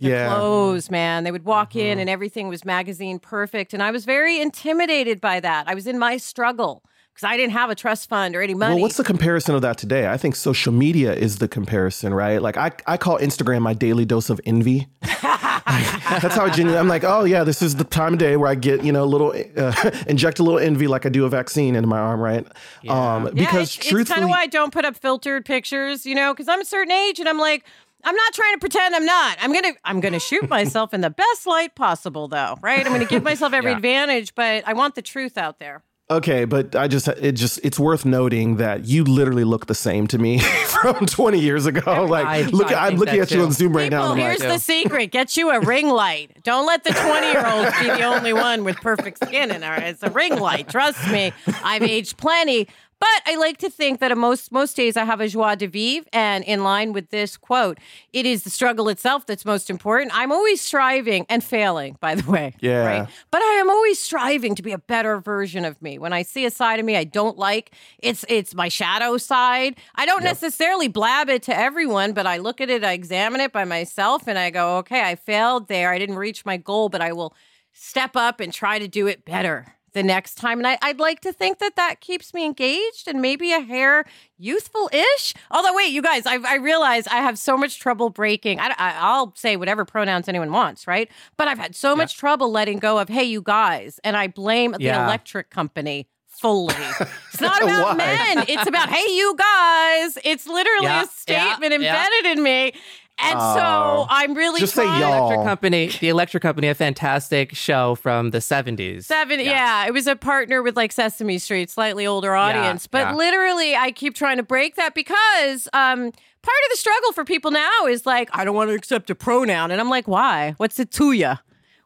their 0.00 0.10
Yeah. 0.10 0.24
clothes, 0.26 0.90
man. 0.90 1.24
They 1.24 1.30
would 1.32 1.44
walk 1.44 1.76
in 1.76 1.98
Mm-hmm. 1.98 2.00
and 2.00 2.08
everything 2.10 2.48
was 2.48 2.64
magazine 2.64 3.18
perfect. 3.18 3.74
And 3.74 3.82
I 3.82 3.90
was 3.90 4.04
very 4.04 4.40
intimidated 4.40 5.20
by 5.20 5.40
that. 5.40 5.68
I 5.68 5.74
was 5.74 5.86
in 5.86 5.98
my 5.98 6.16
struggle 6.16 6.82
because 7.20 7.32
I 7.32 7.36
didn't 7.36 7.52
have 7.52 7.68
a 7.70 7.74
trust 7.74 8.08
fund 8.08 8.34
or 8.34 8.40
any 8.42 8.54
money. 8.54 8.74
Well, 8.74 8.82
what's 8.82 8.96
the 8.96 9.04
comparison 9.04 9.54
of 9.54 9.62
that 9.62 9.76
today? 9.76 10.08
I 10.08 10.16
think 10.16 10.34
social 10.36 10.72
media 10.72 11.12
is 11.14 11.38
the 11.38 11.48
comparison, 11.48 12.14
right? 12.14 12.40
Like 12.40 12.56
I, 12.56 12.72
I 12.86 12.96
call 12.96 13.18
Instagram 13.18 13.60
my 13.62 13.74
daily 13.74 14.04
dose 14.06 14.30
of 14.30 14.40
envy. 14.46 14.88
That's 15.02 16.34
how 16.34 16.44
I 16.44 16.50
genuinely. 16.50 16.78
I'm 16.78 16.88
like, 16.88 17.04
oh 17.04 17.24
yeah, 17.24 17.44
this 17.44 17.60
is 17.62 17.76
the 17.76 17.84
time 17.84 18.14
of 18.14 18.18
day 18.18 18.36
where 18.36 18.48
I 18.48 18.54
get 18.54 18.82
you 18.84 18.92
know 18.92 19.04
a 19.04 19.06
little 19.06 19.34
uh, 19.56 19.90
inject 20.06 20.38
a 20.38 20.42
little 20.42 20.58
envy, 20.58 20.86
like 20.86 21.04
I 21.04 21.10
do 21.10 21.24
a 21.24 21.28
vaccine 21.28 21.76
into 21.76 21.86
my 21.88 21.98
arm, 21.98 22.20
right? 22.20 22.46
Um, 22.88 23.26
Yeah, 23.26 23.30
because 23.34 23.68
it's, 23.68 23.78
it's 23.78 23.88
truthfully, 23.88 24.04
kind 24.14 24.24
of 24.24 24.30
why 24.30 24.40
I 24.42 24.46
don't 24.46 24.72
put 24.72 24.84
up 24.84 24.96
filtered 24.96 25.44
pictures, 25.44 26.06
you 26.06 26.14
know, 26.14 26.32
because 26.32 26.48
I'm 26.48 26.60
a 26.60 26.64
certain 26.64 26.92
age 26.92 27.20
and 27.20 27.28
I'm 27.28 27.38
like, 27.38 27.64
I'm 28.02 28.14
not 28.14 28.32
trying 28.32 28.54
to 28.54 28.58
pretend 28.58 28.94
I'm 28.94 29.04
not. 29.04 29.36
I'm 29.40 29.52
gonna 29.52 29.72
I'm 29.84 30.00
gonna 30.00 30.20
shoot 30.20 30.48
myself 30.58 30.94
in 30.94 31.02
the 31.02 31.10
best 31.10 31.46
light 31.46 31.74
possible, 31.74 32.28
though, 32.28 32.56
right? 32.62 32.84
I'm 32.84 32.92
gonna 32.92 33.04
give 33.04 33.22
myself 33.22 33.52
every 33.52 33.70
Yeah. 33.72 33.76
advantage, 33.76 34.34
but 34.34 34.66
I 34.66 34.72
want 34.72 34.94
the 34.94 35.02
truth 35.02 35.36
out 35.36 35.58
there. 35.58 35.82
Okay, 36.10 36.44
but 36.44 36.74
I 36.74 36.88
just 36.88 37.06
it 37.06 37.32
just 37.32 37.60
it's 37.62 37.78
worth 37.78 38.04
noting 38.04 38.56
that 38.56 38.84
you 38.84 39.04
literally 39.04 39.44
look 39.44 39.66
the 39.66 39.76
same 39.76 40.08
to 40.08 40.18
me 40.18 40.38
from 40.66 41.06
20 41.06 41.38
years 41.38 41.66
ago. 41.66 42.04
Like 42.04 42.26
I- 42.26 42.42
look, 42.50 42.72
I 42.72 42.88
I'm 42.88 42.96
looking 42.96 43.16
that 43.20 43.30
at 43.30 43.36
you 43.36 43.42
on 43.44 43.52
Zoom 43.52 43.76
right 43.76 43.90
now. 43.90 44.00
People, 44.02 44.12
And 44.14 44.20
here's 44.22 44.40
like, 44.40 44.48
the 44.48 44.58
secret: 44.58 45.12
get 45.12 45.36
you 45.36 45.50
a 45.50 45.60
ring 45.60 45.88
light. 45.88 46.42
Don't 46.42 46.66
let 46.66 46.82
the 46.82 46.90
20 46.90 47.26
year 47.28 47.46
olds 47.46 47.78
be 47.78 47.86
the 47.86 48.02
only 48.02 48.32
one 48.32 48.64
with 48.64 48.76
perfect 48.76 49.24
skin 49.24 49.52
in 49.52 49.62
her. 49.62 49.74
It's 49.76 50.02
a 50.02 50.10
ring 50.10 50.36
light. 50.36 50.68
Trust 50.68 51.06
me, 51.12 51.32
I've 51.62 51.82
aged 51.82 52.16
plenty. 52.16 52.66
But 53.00 53.22
I 53.26 53.36
like 53.36 53.56
to 53.58 53.70
think 53.70 54.00
that 54.00 54.16
most 54.16 54.52
most 54.52 54.76
days 54.76 54.96
I 54.96 55.04
have 55.04 55.20
a 55.20 55.28
joie 55.28 55.54
de 55.54 55.66
vivre, 55.66 56.06
and 56.12 56.44
in 56.44 56.62
line 56.62 56.92
with 56.92 57.08
this 57.08 57.38
quote, 57.38 57.78
it 58.12 58.26
is 58.26 58.44
the 58.44 58.50
struggle 58.50 58.90
itself 58.90 59.24
that's 59.26 59.46
most 59.46 59.70
important. 59.70 60.12
I'm 60.14 60.30
always 60.30 60.60
striving 60.60 61.24
and 61.30 61.42
failing, 61.42 61.96
by 62.00 62.14
the 62.14 62.30
way. 62.30 62.54
Yeah. 62.60 62.84
Right. 62.84 63.08
But 63.30 63.40
I 63.40 63.52
am 63.54 63.70
always 63.70 63.98
striving 63.98 64.54
to 64.54 64.62
be 64.62 64.72
a 64.72 64.78
better 64.78 65.18
version 65.18 65.64
of 65.64 65.80
me. 65.80 65.98
When 65.98 66.12
I 66.12 66.22
see 66.22 66.44
a 66.44 66.50
side 66.50 66.78
of 66.78 66.84
me 66.84 66.94
I 66.96 67.04
don't 67.04 67.38
like, 67.38 67.72
it's 68.00 68.24
it's 68.28 68.54
my 68.54 68.68
shadow 68.68 69.16
side. 69.16 69.76
I 69.94 70.04
don't 70.04 70.22
necessarily 70.22 70.88
blab 70.88 71.30
it 71.30 71.42
to 71.44 71.56
everyone, 71.56 72.12
but 72.12 72.26
I 72.26 72.36
look 72.36 72.60
at 72.60 72.68
it, 72.68 72.84
I 72.84 72.92
examine 72.92 73.40
it 73.40 73.50
by 73.50 73.64
myself, 73.64 74.28
and 74.28 74.38
I 74.38 74.50
go, 74.50 74.76
okay, 74.78 75.00
I 75.00 75.14
failed 75.14 75.68
there. 75.68 75.90
I 75.90 75.98
didn't 75.98 76.16
reach 76.16 76.44
my 76.44 76.58
goal, 76.58 76.90
but 76.90 77.00
I 77.00 77.12
will 77.12 77.34
step 77.72 78.14
up 78.14 78.40
and 78.40 78.52
try 78.52 78.78
to 78.78 78.88
do 78.88 79.06
it 79.06 79.24
better 79.24 79.76
the 79.92 80.02
next 80.02 80.34
time. 80.34 80.58
And 80.58 80.66
I, 80.66 80.78
would 80.88 81.00
like 81.00 81.20
to 81.20 81.32
think 81.32 81.58
that 81.58 81.76
that 81.76 82.00
keeps 82.00 82.32
me 82.34 82.44
engaged 82.44 83.08
and 83.08 83.20
maybe 83.20 83.52
a 83.52 83.60
hair 83.60 84.04
youthful 84.38 84.90
ish. 84.92 85.34
Although, 85.50 85.74
wait, 85.74 85.92
you 85.92 86.02
guys, 86.02 86.26
I, 86.26 86.38
I 86.46 86.56
realize 86.56 87.06
I 87.06 87.16
have 87.16 87.38
so 87.38 87.56
much 87.56 87.78
trouble 87.80 88.10
breaking. 88.10 88.58
I, 88.60 89.18
will 89.18 89.32
say 89.36 89.56
whatever 89.56 89.84
pronouns 89.84 90.28
anyone 90.28 90.52
wants, 90.52 90.86
right? 90.86 91.10
But 91.36 91.48
I've 91.48 91.58
had 91.58 91.74
so 91.74 91.90
yeah. 91.90 91.96
much 91.96 92.16
trouble 92.16 92.50
letting 92.50 92.78
go 92.78 92.98
of, 92.98 93.08
hey, 93.08 93.24
you 93.24 93.42
guys. 93.42 94.00
And 94.04 94.16
I 94.16 94.28
blame 94.28 94.72
the 94.72 94.88
electric 94.88 95.50
company 95.50 96.08
fully. 96.26 96.74
It's 97.32 97.40
not 97.40 97.62
about 97.62 97.96
men. 97.96 98.44
It's 98.48 98.66
about, 98.66 98.90
hey, 98.90 99.12
you 99.14 99.34
guys. 99.38 100.18
It's 100.24 100.46
literally 100.46 100.86
Yeah, 100.86 101.04
a 101.04 101.06
statement 101.06 101.72
yeah, 101.72 101.78
yeah. 101.78 102.06
embedded 102.06 102.38
in 102.38 102.42
me. 102.42 102.72
And 103.22 103.38
Oh. 103.38 103.54
so 103.54 104.06
I'm 104.08 104.34
really 104.34 104.60
Just 104.60 104.74
say 104.74 104.82
trying- 104.84 105.00
y'all. 105.00 105.18
Electric 105.26 105.46
Company, 105.46 105.86
the 106.00 106.08
Electric 106.08 106.42
Company, 106.42 106.68
a 106.68 106.74
fantastic 106.74 107.54
show 107.54 107.94
from 107.96 108.30
the 108.30 108.40
70s. 108.40 109.06
Seven, 109.06 109.40
yeah. 109.40 109.86
It 109.86 109.92
was 109.92 110.06
a 110.06 110.16
partner 110.16 110.62
with 110.62 110.76
like 110.76 110.92
Sesame 110.92 111.38
Street, 111.38 111.70
slightly 111.70 112.06
older 112.06 112.34
audience. 112.34 112.86
but 112.86 112.98
yeah. 113.08 113.14
literally, 113.14 113.76
I 113.76 113.92
keep 113.92 114.14
trying 114.14 114.38
to 114.38 114.42
break 114.42 114.76
that 114.76 114.94
because 114.94 115.68
um, 115.72 115.98
part 116.00 116.12
of 116.12 116.70
the 116.70 116.76
struggle 116.76 117.12
for 117.12 117.24
people 117.24 117.50
now 117.50 117.86
is 117.88 118.06
like, 118.06 118.30
I 118.32 118.44
don't 118.44 118.54
want 118.54 118.70
to 118.70 118.74
accept 118.74 119.10
a 119.10 119.14
pronoun. 119.14 119.70
And 119.70 119.80
I'm 119.80 119.90
like, 119.90 120.08
why? 120.08 120.54
What's 120.56 120.78
it 120.78 120.90
to 120.92 121.12
you? 121.12 121.34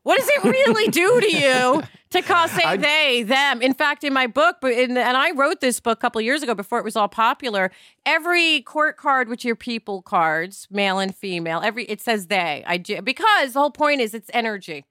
What 0.05 0.19
does 0.21 0.29
it 0.29 0.45
really 0.45 0.89
do 0.91 1.21
to 1.21 1.37
you 1.37 1.83
to 2.11 2.23
call 2.23 2.47
say 2.47 2.63
I- 2.63 2.77
they 2.77 3.23
them? 3.25 3.61
In 3.61 3.75
fact, 3.75 4.05
in 4.05 4.13
my 4.13 4.27
book, 4.27 4.59
but 4.61 4.73
in, 4.73 4.97
and 4.97 5.17
I 5.17 5.33
wrote 5.33 5.61
this 5.61 5.81
book 5.81 5.99
a 5.99 6.01
couple 6.01 6.21
years 6.21 6.43
ago 6.43 6.55
before 6.55 6.79
it 6.79 6.85
was 6.85 6.95
all 6.95 7.09
popular. 7.09 7.73
Every 8.07 8.61
court 8.61 8.97
card 8.97 9.29
with 9.29 9.45
your 9.45 9.57
people 9.57 10.03
cards, 10.03 10.69
male 10.71 10.99
and 10.99 11.15
female, 11.15 11.61
every 11.65 11.85
it 11.87 12.01
says 12.01 12.29
they. 12.29 12.63
I 12.67 12.77
do 12.77 13.03
because 13.03 13.55
the 13.55 13.61
whole 13.61 13.71
point 13.71 14.01
is 14.01 14.15
it's 14.15 14.31
energy. 14.33 14.85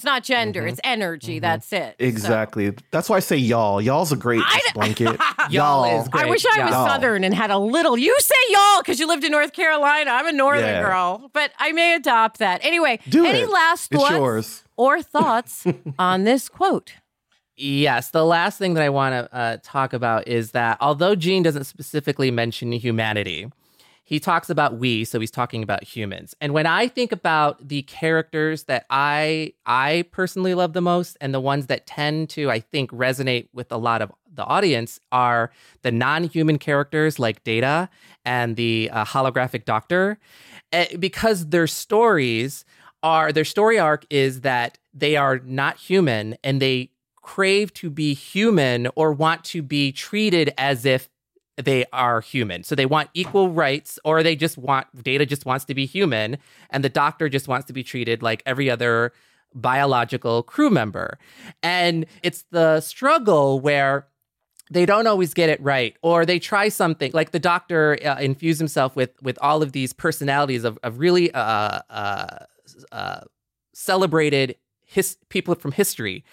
It's 0.00 0.04
not 0.06 0.24
gender. 0.24 0.66
It's 0.66 0.80
energy. 0.82 1.40
That's 1.40 1.70
it. 1.74 1.96
So- 2.00 2.06
Exactly. 2.06 2.72
That's 2.90 3.10
why 3.10 3.16
I 3.16 3.20
say 3.20 3.36
y'all. 3.36 3.82
Y'all's 3.82 4.12
a 4.12 4.16
great 4.16 4.40
I- 4.42 4.62
blanket. 4.72 5.20
Y'all 5.50 5.84
is 6.00 6.08
great. 6.08 6.24
I 6.24 6.30
wish 6.30 6.42
I 6.46 6.64
was 6.64 6.70
Y'all. 6.72 6.86
Southern 6.88 7.22
and 7.22 7.34
had 7.34 7.50
a 7.50 7.58
little. 7.58 7.98
You 7.98 8.16
say 8.18 8.34
y'all 8.48 8.80
because 8.80 8.98
you 8.98 9.06
lived 9.06 9.24
in 9.24 9.32
North 9.32 9.52
Carolina. 9.52 10.10
I'm 10.12 10.26
a 10.26 10.32
Northern 10.32 10.64
Yeah. 10.64 10.80
girl, 10.82 11.28
but 11.34 11.50
I 11.58 11.72
may 11.72 11.94
adopt 11.96 12.38
that. 12.38 12.64
Anyway, 12.64 12.98
Do 13.10 13.26
any 13.26 13.40
it. 13.40 13.50
last 13.50 13.92
It's 13.92 14.00
thoughts 14.00 14.14
yours. 14.14 14.64
or 14.78 15.02
thoughts 15.02 15.66
on 15.98 16.24
this 16.24 16.48
quote? 16.48 16.94
Yes, 17.56 18.10
the 18.10 18.24
last 18.24 18.56
thing 18.58 18.72
that 18.74 18.82
I 18.82 18.88
want 18.88 19.12
to 19.12 19.34
uh, 19.36 19.56
talk 19.62 19.92
about 19.92 20.26
is 20.26 20.52
that 20.52 20.78
although 20.80 21.14
Gene 21.14 21.42
doesn't 21.42 21.64
specifically 21.64 22.30
mention 22.30 22.72
humanity, 22.72 23.50
he 24.10 24.18
talks 24.18 24.50
about 24.50 24.76
we, 24.76 25.04
so 25.04 25.20
he's 25.20 25.30
talking 25.30 25.62
about 25.62 25.84
humans. 25.84 26.34
And 26.40 26.52
when 26.52 26.66
I 26.66 26.88
think 26.88 27.12
about 27.12 27.68
the 27.68 27.82
characters 27.82 28.64
that 28.64 28.84
I 28.90 29.52
I 29.64 30.04
personally 30.10 30.54
love 30.54 30.72
the 30.72 30.80
most, 30.82 31.16
and 31.20 31.32
the 31.32 31.40
ones 31.40 31.68
that 31.68 31.86
tend 31.86 32.28
to 32.30 32.50
I 32.50 32.58
think 32.58 32.90
resonate 32.90 33.46
with 33.52 33.70
a 33.70 33.76
lot 33.76 34.02
of 34.02 34.10
the 34.34 34.44
audience 34.44 34.98
are 35.12 35.52
the 35.82 35.92
non-human 35.92 36.58
characters 36.58 37.20
like 37.20 37.44
Data 37.44 37.88
and 38.24 38.56
the 38.56 38.90
uh, 38.92 39.04
holographic 39.04 39.64
Doctor, 39.64 40.18
Eh, 40.72 40.96
because 40.98 41.48
their 41.48 41.68
stories 41.68 42.64
are 43.04 43.32
their 43.32 43.44
story 43.44 43.78
arc 43.78 44.04
is 44.10 44.40
that 44.40 44.76
they 44.92 45.16
are 45.16 45.38
not 45.44 45.78
human 45.78 46.36
and 46.42 46.60
they 46.60 46.90
crave 47.22 47.72
to 47.74 47.90
be 47.90 48.12
human 48.12 48.88
or 48.96 49.12
want 49.12 49.44
to 49.44 49.62
be 49.62 49.92
treated 49.92 50.52
as 50.58 50.84
if 50.84 51.08
they 51.64 51.84
are 51.92 52.20
human. 52.20 52.62
So 52.62 52.74
they 52.74 52.86
want 52.86 53.10
equal 53.14 53.50
rights 53.50 53.98
or 54.04 54.22
they 54.22 54.36
just 54.36 54.58
want 54.58 54.86
data 55.02 55.26
just 55.26 55.46
wants 55.46 55.64
to 55.66 55.74
be 55.74 55.86
human 55.86 56.38
and 56.70 56.84
the 56.84 56.88
doctor 56.88 57.28
just 57.28 57.48
wants 57.48 57.66
to 57.66 57.72
be 57.72 57.82
treated 57.82 58.22
like 58.22 58.42
every 58.46 58.70
other 58.70 59.12
biological 59.54 60.42
crew 60.42 60.70
member. 60.70 61.18
And 61.62 62.06
it's 62.22 62.44
the 62.50 62.80
struggle 62.80 63.60
where 63.60 64.06
they 64.70 64.86
don't 64.86 65.06
always 65.06 65.34
get 65.34 65.50
it 65.50 65.60
right 65.60 65.96
or 66.02 66.24
they 66.24 66.38
try 66.38 66.68
something 66.68 67.10
like 67.12 67.32
the 67.32 67.40
doctor 67.40 67.98
uh, 68.04 68.16
infuse 68.20 68.58
himself 68.58 68.94
with 68.94 69.10
with 69.20 69.36
all 69.42 69.62
of 69.62 69.72
these 69.72 69.92
personalities 69.92 70.64
of, 70.64 70.78
of 70.84 71.00
really 71.00 71.32
uh, 71.32 71.80
uh, 71.90 72.38
uh, 72.92 73.20
celebrated 73.74 74.56
his 74.90 75.16
people 75.28 75.54
from 75.54 75.70
history. 75.70 76.24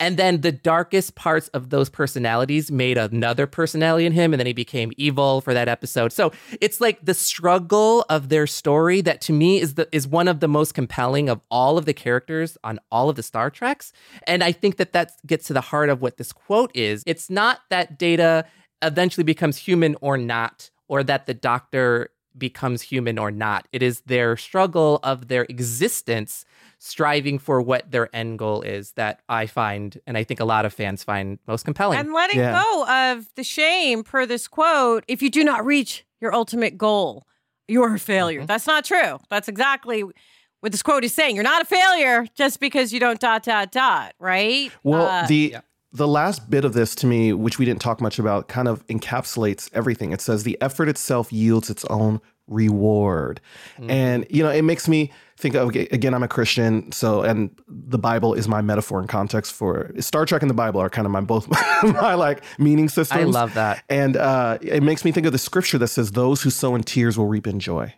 And 0.00 0.16
then 0.16 0.40
the 0.40 0.50
darkest 0.50 1.16
parts 1.16 1.48
of 1.48 1.68
those 1.68 1.90
personalities 1.90 2.72
made 2.72 2.96
another 2.96 3.46
personality 3.46 4.06
in 4.06 4.12
him 4.12 4.32
and 4.32 4.40
then 4.40 4.46
he 4.46 4.54
became 4.54 4.90
evil 4.96 5.42
for 5.42 5.52
that 5.52 5.68
episode. 5.68 6.14
So 6.14 6.32
it's 6.62 6.80
like 6.80 7.04
the 7.04 7.12
struggle 7.12 8.06
of 8.08 8.30
their 8.30 8.46
story 8.46 9.02
that 9.02 9.20
to 9.22 9.34
me 9.34 9.60
is 9.60 9.74
the 9.74 9.86
is 9.92 10.08
one 10.08 10.28
of 10.28 10.40
the 10.40 10.48
most 10.48 10.72
compelling 10.72 11.28
of 11.28 11.42
all 11.50 11.76
of 11.76 11.84
the 11.84 11.92
characters 11.92 12.56
on 12.64 12.80
all 12.90 13.10
of 13.10 13.16
the 13.16 13.22
star 13.22 13.50
treks. 13.50 13.92
And 14.26 14.42
i 14.42 14.50
think 14.50 14.76
that 14.76 14.94
that 14.94 15.12
gets 15.26 15.46
to 15.48 15.52
the 15.52 15.60
heart 15.60 15.90
of 15.90 16.00
what 16.00 16.16
this 16.16 16.32
quote 16.32 16.70
is. 16.74 17.02
It's 17.06 17.28
not 17.28 17.60
that 17.68 17.98
data 17.98 18.46
eventually 18.80 19.24
becomes 19.24 19.58
human 19.58 19.94
or 20.00 20.16
not 20.16 20.70
or 20.88 21.02
that 21.04 21.26
the 21.26 21.34
doctor 21.34 22.10
becomes 22.38 22.82
human 22.82 23.18
or 23.18 23.30
not. 23.30 23.68
It 23.72 23.82
is 23.82 24.00
their 24.02 24.36
struggle 24.36 25.00
of 25.02 25.28
their 25.28 25.44
existence 25.48 26.44
striving 26.86 27.38
for 27.38 27.60
what 27.60 27.90
their 27.90 28.14
end 28.14 28.38
goal 28.38 28.62
is 28.62 28.92
that 28.92 29.20
I 29.28 29.46
find, 29.46 29.98
and 30.06 30.16
I 30.16 30.24
think 30.24 30.40
a 30.40 30.44
lot 30.44 30.64
of 30.64 30.72
fans 30.72 31.02
find 31.02 31.38
most 31.46 31.64
compelling. 31.64 31.98
And 31.98 32.12
letting 32.12 32.38
Yeah. 32.38 32.62
go 32.62 32.86
of 32.88 33.28
the 33.34 33.42
shame 33.44 34.02
per 34.04 34.24
this 34.26 34.46
quote. 34.48 35.04
If 35.08 35.20
you 35.22 35.30
do 35.30 35.42
not 35.44 35.64
reach 35.66 36.04
your 36.20 36.34
ultimate 36.34 36.78
goal, 36.78 37.26
you're 37.68 37.94
a 37.94 37.98
failure. 37.98 38.40
Mm-hmm. 38.40 38.46
That's 38.46 38.66
not 38.66 38.84
true. 38.84 39.18
That's 39.28 39.48
exactly 39.48 40.04
what 40.60 40.72
this 40.72 40.82
quote 40.82 41.04
is 41.04 41.12
saying. 41.12 41.34
You're 41.34 41.44
not 41.44 41.62
a 41.62 41.66
failure 41.66 42.26
just 42.34 42.60
because 42.60 42.92
you 42.92 43.00
don't 43.00 43.20
dot 43.20 43.42
dot 43.42 43.72
dot. 43.72 44.14
Right? 44.20 44.70
Well, 44.82 45.06
Uh, 45.06 45.26
the 45.26 45.50
yeah. 45.54 45.60
the 45.92 46.06
last 46.08 46.48
bit 46.48 46.64
of 46.64 46.72
this 46.72 46.94
to 46.96 47.06
me, 47.06 47.32
which 47.32 47.58
we 47.58 47.64
didn't 47.64 47.80
talk 47.80 48.00
much 48.00 48.18
about, 48.18 48.48
kind 48.48 48.68
of 48.68 48.86
encapsulates 48.86 49.68
everything. 49.72 50.12
It 50.12 50.20
says 50.20 50.44
the 50.44 50.56
effort 50.60 50.88
itself 50.88 51.32
yields 51.32 51.68
its 51.70 51.84
own 51.86 52.20
reward, 52.48 53.40
and 53.88 54.26
you 54.30 54.42
know 54.42 54.50
it 54.50 54.62
makes 54.62 54.88
me 54.88 55.12
think 55.36 55.54
of 55.54 55.74
again. 55.74 56.14
I'm 56.14 56.22
a 56.22 56.28
Christian, 56.28 56.90
so 56.92 57.22
and 57.22 57.50
the 57.68 57.98
Bible 57.98 58.34
is 58.34 58.48
my 58.48 58.62
metaphor 58.62 59.00
and 59.00 59.08
context 59.08 59.52
for 59.52 59.92
Star 60.00 60.24
Trek 60.26 60.42
and 60.42 60.50
the 60.50 60.54
Bible 60.54 60.80
are 60.80 60.90
kind 60.90 61.06
of 61.06 61.12
my 61.12 61.20
both 61.20 61.48
my 61.82 62.14
like 62.14 62.42
meaning 62.58 62.88
systems. 62.88 63.36
I 63.36 63.40
love 63.40 63.54
that. 63.54 63.82
and 63.88 64.16
uh, 64.16 64.58
it 64.60 64.82
makes 64.82 65.04
me 65.04 65.12
think 65.12 65.26
of 65.26 65.32
the 65.32 65.38
scripture 65.38 65.78
that 65.78 65.88
says, 65.88 66.12
"Those 66.12 66.42
who 66.42 66.50
sow 66.50 66.74
in 66.74 66.82
tears 66.82 67.18
will 67.18 67.26
reap 67.26 67.46
in 67.46 67.60
joy." 67.60 67.94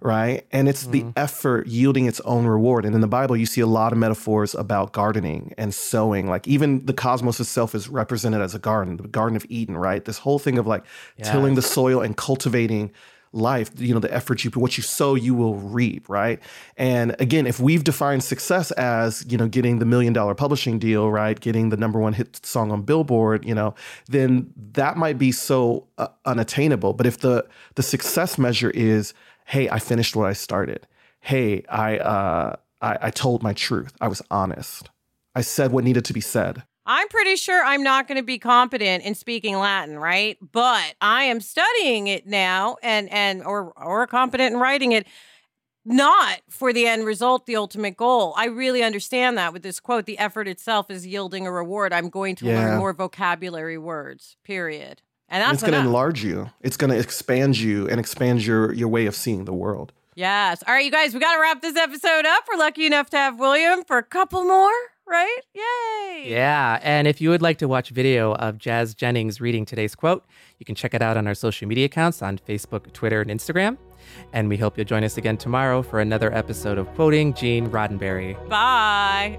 right? 0.00 0.46
And 0.52 0.68
it's 0.68 0.84
the 0.86 1.04
effort 1.16 1.66
yielding 1.66 2.06
its 2.06 2.20
own 2.20 2.46
reward. 2.46 2.84
And 2.84 2.94
in 2.94 3.00
the 3.00 3.08
Bible, 3.08 3.36
you 3.36 3.46
see 3.46 3.60
a 3.60 3.66
lot 3.66 3.92
of 3.92 3.98
metaphors 3.98 4.54
about 4.54 4.92
gardening 4.92 5.54
and 5.58 5.74
sowing. 5.74 6.28
Like 6.28 6.46
even 6.46 6.86
the 6.86 6.92
cosmos 6.92 7.40
itself 7.40 7.74
is 7.74 7.88
represented 7.88 8.40
as 8.40 8.54
a 8.54 8.58
garden, 8.58 8.96
the 8.96 9.08
Garden 9.08 9.36
of 9.36 9.44
Eden, 9.48 9.76
right? 9.76 10.04
This 10.04 10.18
whole 10.18 10.38
thing 10.38 10.58
of 10.58 10.66
like 10.66 10.84
tilling 11.24 11.54
the 11.54 11.62
soil 11.62 12.00
and 12.00 12.16
cultivating 12.16 12.92
life 13.32 13.70
you 13.76 13.92
know 13.92 14.00
the 14.00 14.12
effort 14.12 14.44
you 14.44 14.50
put 14.50 14.60
what 14.60 14.76
you 14.76 14.82
sow 14.82 15.14
you 15.14 15.34
will 15.34 15.56
reap 15.56 16.08
right? 16.08 16.40
And 16.76 17.14
again 17.18 17.46
if 17.46 17.60
we've 17.60 17.84
defined 17.84 18.24
success 18.24 18.70
as 18.72 19.24
you 19.28 19.36
know 19.36 19.48
getting 19.48 19.78
the 19.78 19.84
million 19.84 20.12
dollar 20.12 20.34
publishing 20.34 20.78
deal 20.78 21.10
right 21.10 21.38
getting 21.38 21.70
the 21.70 21.76
number 21.76 21.98
one 21.98 22.12
hit 22.12 22.44
song 22.44 22.70
on 22.70 22.82
billboard 22.82 23.44
you 23.44 23.54
know 23.54 23.74
then 24.08 24.52
that 24.72 24.96
might 24.96 25.18
be 25.18 25.32
so 25.32 25.86
uh, 25.98 26.08
unattainable. 26.24 26.92
But 26.92 27.06
if 27.06 27.18
the 27.18 27.46
the 27.74 27.82
success 27.82 28.38
measure 28.38 28.70
is 28.70 29.14
hey 29.46 29.68
i 29.68 29.78
finished 29.78 30.14
what 30.16 30.26
i 30.26 30.32
started. 30.32 30.86
Hey 31.20 31.64
i 31.68 31.98
uh 31.98 32.56
i, 32.80 32.98
I 33.02 33.10
told 33.10 33.42
my 33.42 33.52
truth. 33.52 33.94
I 34.00 34.08
was 34.08 34.22
honest. 34.30 34.90
I 35.34 35.42
said 35.42 35.72
what 35.72 35.84
needed 35.84 36.04
to 36.06 36.12
be 36.12 36.20
said 36.20 36.64
I'm 36.90 37.06
pretty 37.08 37.36
sure 37.36 37.62
I'm 37.62 37.82
not 37.82 38.08
going 38.08 38.16
to 38.16 38.24
be 38.24 38.38
competent 38.38 39.04
in 39.04 39.14
speaking 39.14 39.56
Latin, 39.58 39.98
right? 39.98 40.38
But 40.40 40.94
I 41.02 41.24
am 41.24 41.40
studying 41.40 42.06
it 42.06 42.26
now 42.26 42.76
and 42.82 43.12
and 43.12 43.44
or 43.44 43.72
or 43.76 44.06
competent 44.06 44.54
in 44.54 44.60
writing 44.60 44.92
it 44.92 45.06
not 45.84 46.40
for 46.50 46.72
the 46.72 46.86
end 46.86 47.04
result, 47.06 47.46
the 47.46 47.56
ultimate 47.56 47.96
goal. 47.96 48.34
I 48.36 48.46
really 48.46 48.82
understand 48.82 49.38
that 49.38 49.52
with 49.52 49.62
this 49.62 49.80
quote, 49.80 50.06
the 50.06 50.18
effort 50.18 50.48
itself 50.48 50.90
is 50.90 51.06
yielding 51.06 51.46
a 51.46 51.52
reward. 51.52 51.92
I'm 51.92 52.08
going 52.10 52.36
to 52.36 52.46
Yeah. 52.46 52.56
learn 52.56 52.78
more 52.78 52.92
vocabulary 52.92 53.78
words, 53.78 54.36
period. 54.44 55.02
And 55.30 55.42
And 55.42 55.50
that's 55.50 55.62
it's 55.62 55.70
going 55.70 55.82
to 55.82 55.86
enlarge 55.86 56.24
you 56.24 56.50
it's 56.62 56.78
going 56.78 56.90
to 56.90 56.98
expand 56.98 57.58
you 57.58 57.86
and 57.88 58.00
expand 58.00 58.46
your 58.46 58.72
your 58.72 58.88
way 58.88 59.04
of 59.04 59.14
seeing 59.14 59.44
the 59.44 59.52
world 59.52 59.92
Yes. 60.14 60.64
All 60.66 60.74
right, 60.74 60.84
you 60.84 60.90
guys, 60.90 61.14
we 61.14 61.20
got 61.20 61.34
to 61.36 61.40
wrap 61.40 61.62
this 61.62 61.76
episode 61.76 62.26
up. 62.26 62.42
We're 62.50 62.58
lucky 62.58 62.86
enough 62.86 63.08
to 63.10 63.16
have 63.16 63.38
William 63.38 63.84
for 63.84 63.98
a 63.98 64.02
couple 64.02 64.42
more 64.42 64.72
right? 65.08 65.40
Yay! 65.54 66.30
Yeah. 66.30 66.78
And 66.82 67.06
if 67.06 67.20
you 67.20 67.30
would 67.30 67.42
like 67.42 67.58
to 67.58 67.68
watch 67.68 67.90
video 67.90 68.34
of 68.34 68.58
Jazz 68.58 68.94
Jennings 68.94 69.40
reading 69.40 69.64
today's 69.64 69.94
quote, 69.94 70.24
you 70.58 70.66
can 70.66 70.74
check 70.74 70.94
it 70.94 71.02
out 71.02 71.16
on 71.16 71.26
our 71.26 71.34
social 71.34 71.66
media 71.68 71.86
accounts 71.86 72.22
on 72.22 72.38
Facebook, 72.38 72.92
Twitter, 72.92 73.20
and 73.20 73.30
Instagram. 73.30 73.78
And 74.32 74.48
we 74.48 74.56
hope 74.56 74.76
you'll 74.76 74.86
join 74.86 75.04
us 75.04 75.16
again 75.16 75.36
tomorrow 75.36 75.82
for 75.82 76.00
another 76.00 76.34
episode 76.34 76.78
of 76.78 76.86
Quoting 76.94 77.34
Gene 77.34 77.68
Roddenberry. 77.68 78.36
Bye. 78.48 79.38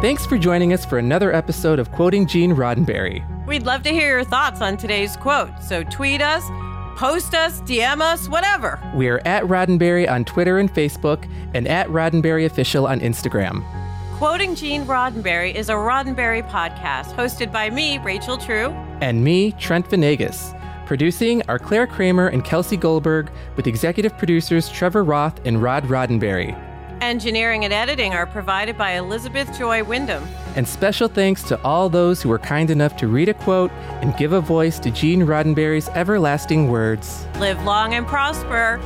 Thanks 0.00 0.24
for 0.24 0.38
joining 0.38 0.72
us 0.72 0.84
for 0.86 0.98
another 0.98 1.34
episode 1.34 1.78
of 1.78 1.92
Quoting 1.92 2.26
Gene 2.26 2.54
Roddenberry. 2.54 3.22
We'd 3.46 3.64
love 3.64 3.82
to 3.82 3.90
hear 3.90 4.08
your 4.08 4.24
thoughts 4.24 4.62
on 4.62 4.76
today's 4.76 5.16
quote, 5.16 5.50
so 5.62 5.82
tweet 5.84 6.22
us, 6.22 6.42
post 6.96 7.34
us, 7.34 7.60
DM 7.62 8.00
us, 8.00 8.28
whatever. 8.28 8.80
We 8.94 9.08
are 9.08 9.20
at 9.26 9.44
Roddenberry 9.44 10.10
on 10.10 10.24
Twitter 10.24 10.58
and 10.58 10.72
Facebook, 10.72 11.30
and 11.52 11.68
at 11.68 11.86
Roddenberry 11.88 12.46
Official 12.46 12.86
on 12.86 13.00
Instagram. 13.00 13.62
Quoting 14.20 14.54
Gene 14.54 14.84
Roddenberry 14.84 15.54
is 15.54 15.70
a 15.70 15.72
Roddenberry 15.72 16.46
podcast 16.50 17.14
hosted 17.14 17.50
by 17.50 17.70
me, 17.70 17.96
Rachel 18.00 18.36
True. 18.36 18.68
And 19.00 19.24
me, 19.24 19.52
Trent 19.52 19.88
Vanegas. 19.88 20.54
Producing 20.84 21.40
are 21.48 21.58
Claire 21.58 21.86
Kramer 21.86 22.28
and 22.28 22.44
Kelsey 22.44 22.76
Goldberg, 22.76 23.30
with 23.56 23.66
executive 23.66 24.18
producers 24.18 24.68
Trevor 24.68 25.04
Roth 25.04 25.40
and 25.46 25.62
Rod 25.62 25.84
Roddenberry. 25.84 26.54
Engineering 27.00 27.64
and 27.64 27.72
editing 27.72 28.12
are 28.12 28.26
provided 28.26 28.76
by 28.76 28.90
Elizabeth 28.90 29.56
Joy 29.56 29.82
Wyndham. 29.82 30.22
And 30.54 30.68
special 30.68 31.08
thanks 31.08 31.42
to 31.44 31.58
all 31.62 31.88
those 31.88 32.20
who 32.20 32.28
were 32.28 32.38
kind 32.38 32.68
enough 32.68 32.98
to 32.98 33.08
read 33.08 33.30
a 33.30 33.34
quote 33.34 33.70
and 34.02 34.14
give 34.18 34.34
a 34.34 34.40
voice 34.42 34.78
to 34.80 34.90
Gene 34.90 35.22
Roddenberry's 35.22 35.88
everlasting 35.94 36.68
words. 36.68 37.26
Live 37.38 37.64
long 37.64 37.94
and 37.94 38.06
prosper. 38.06 38.82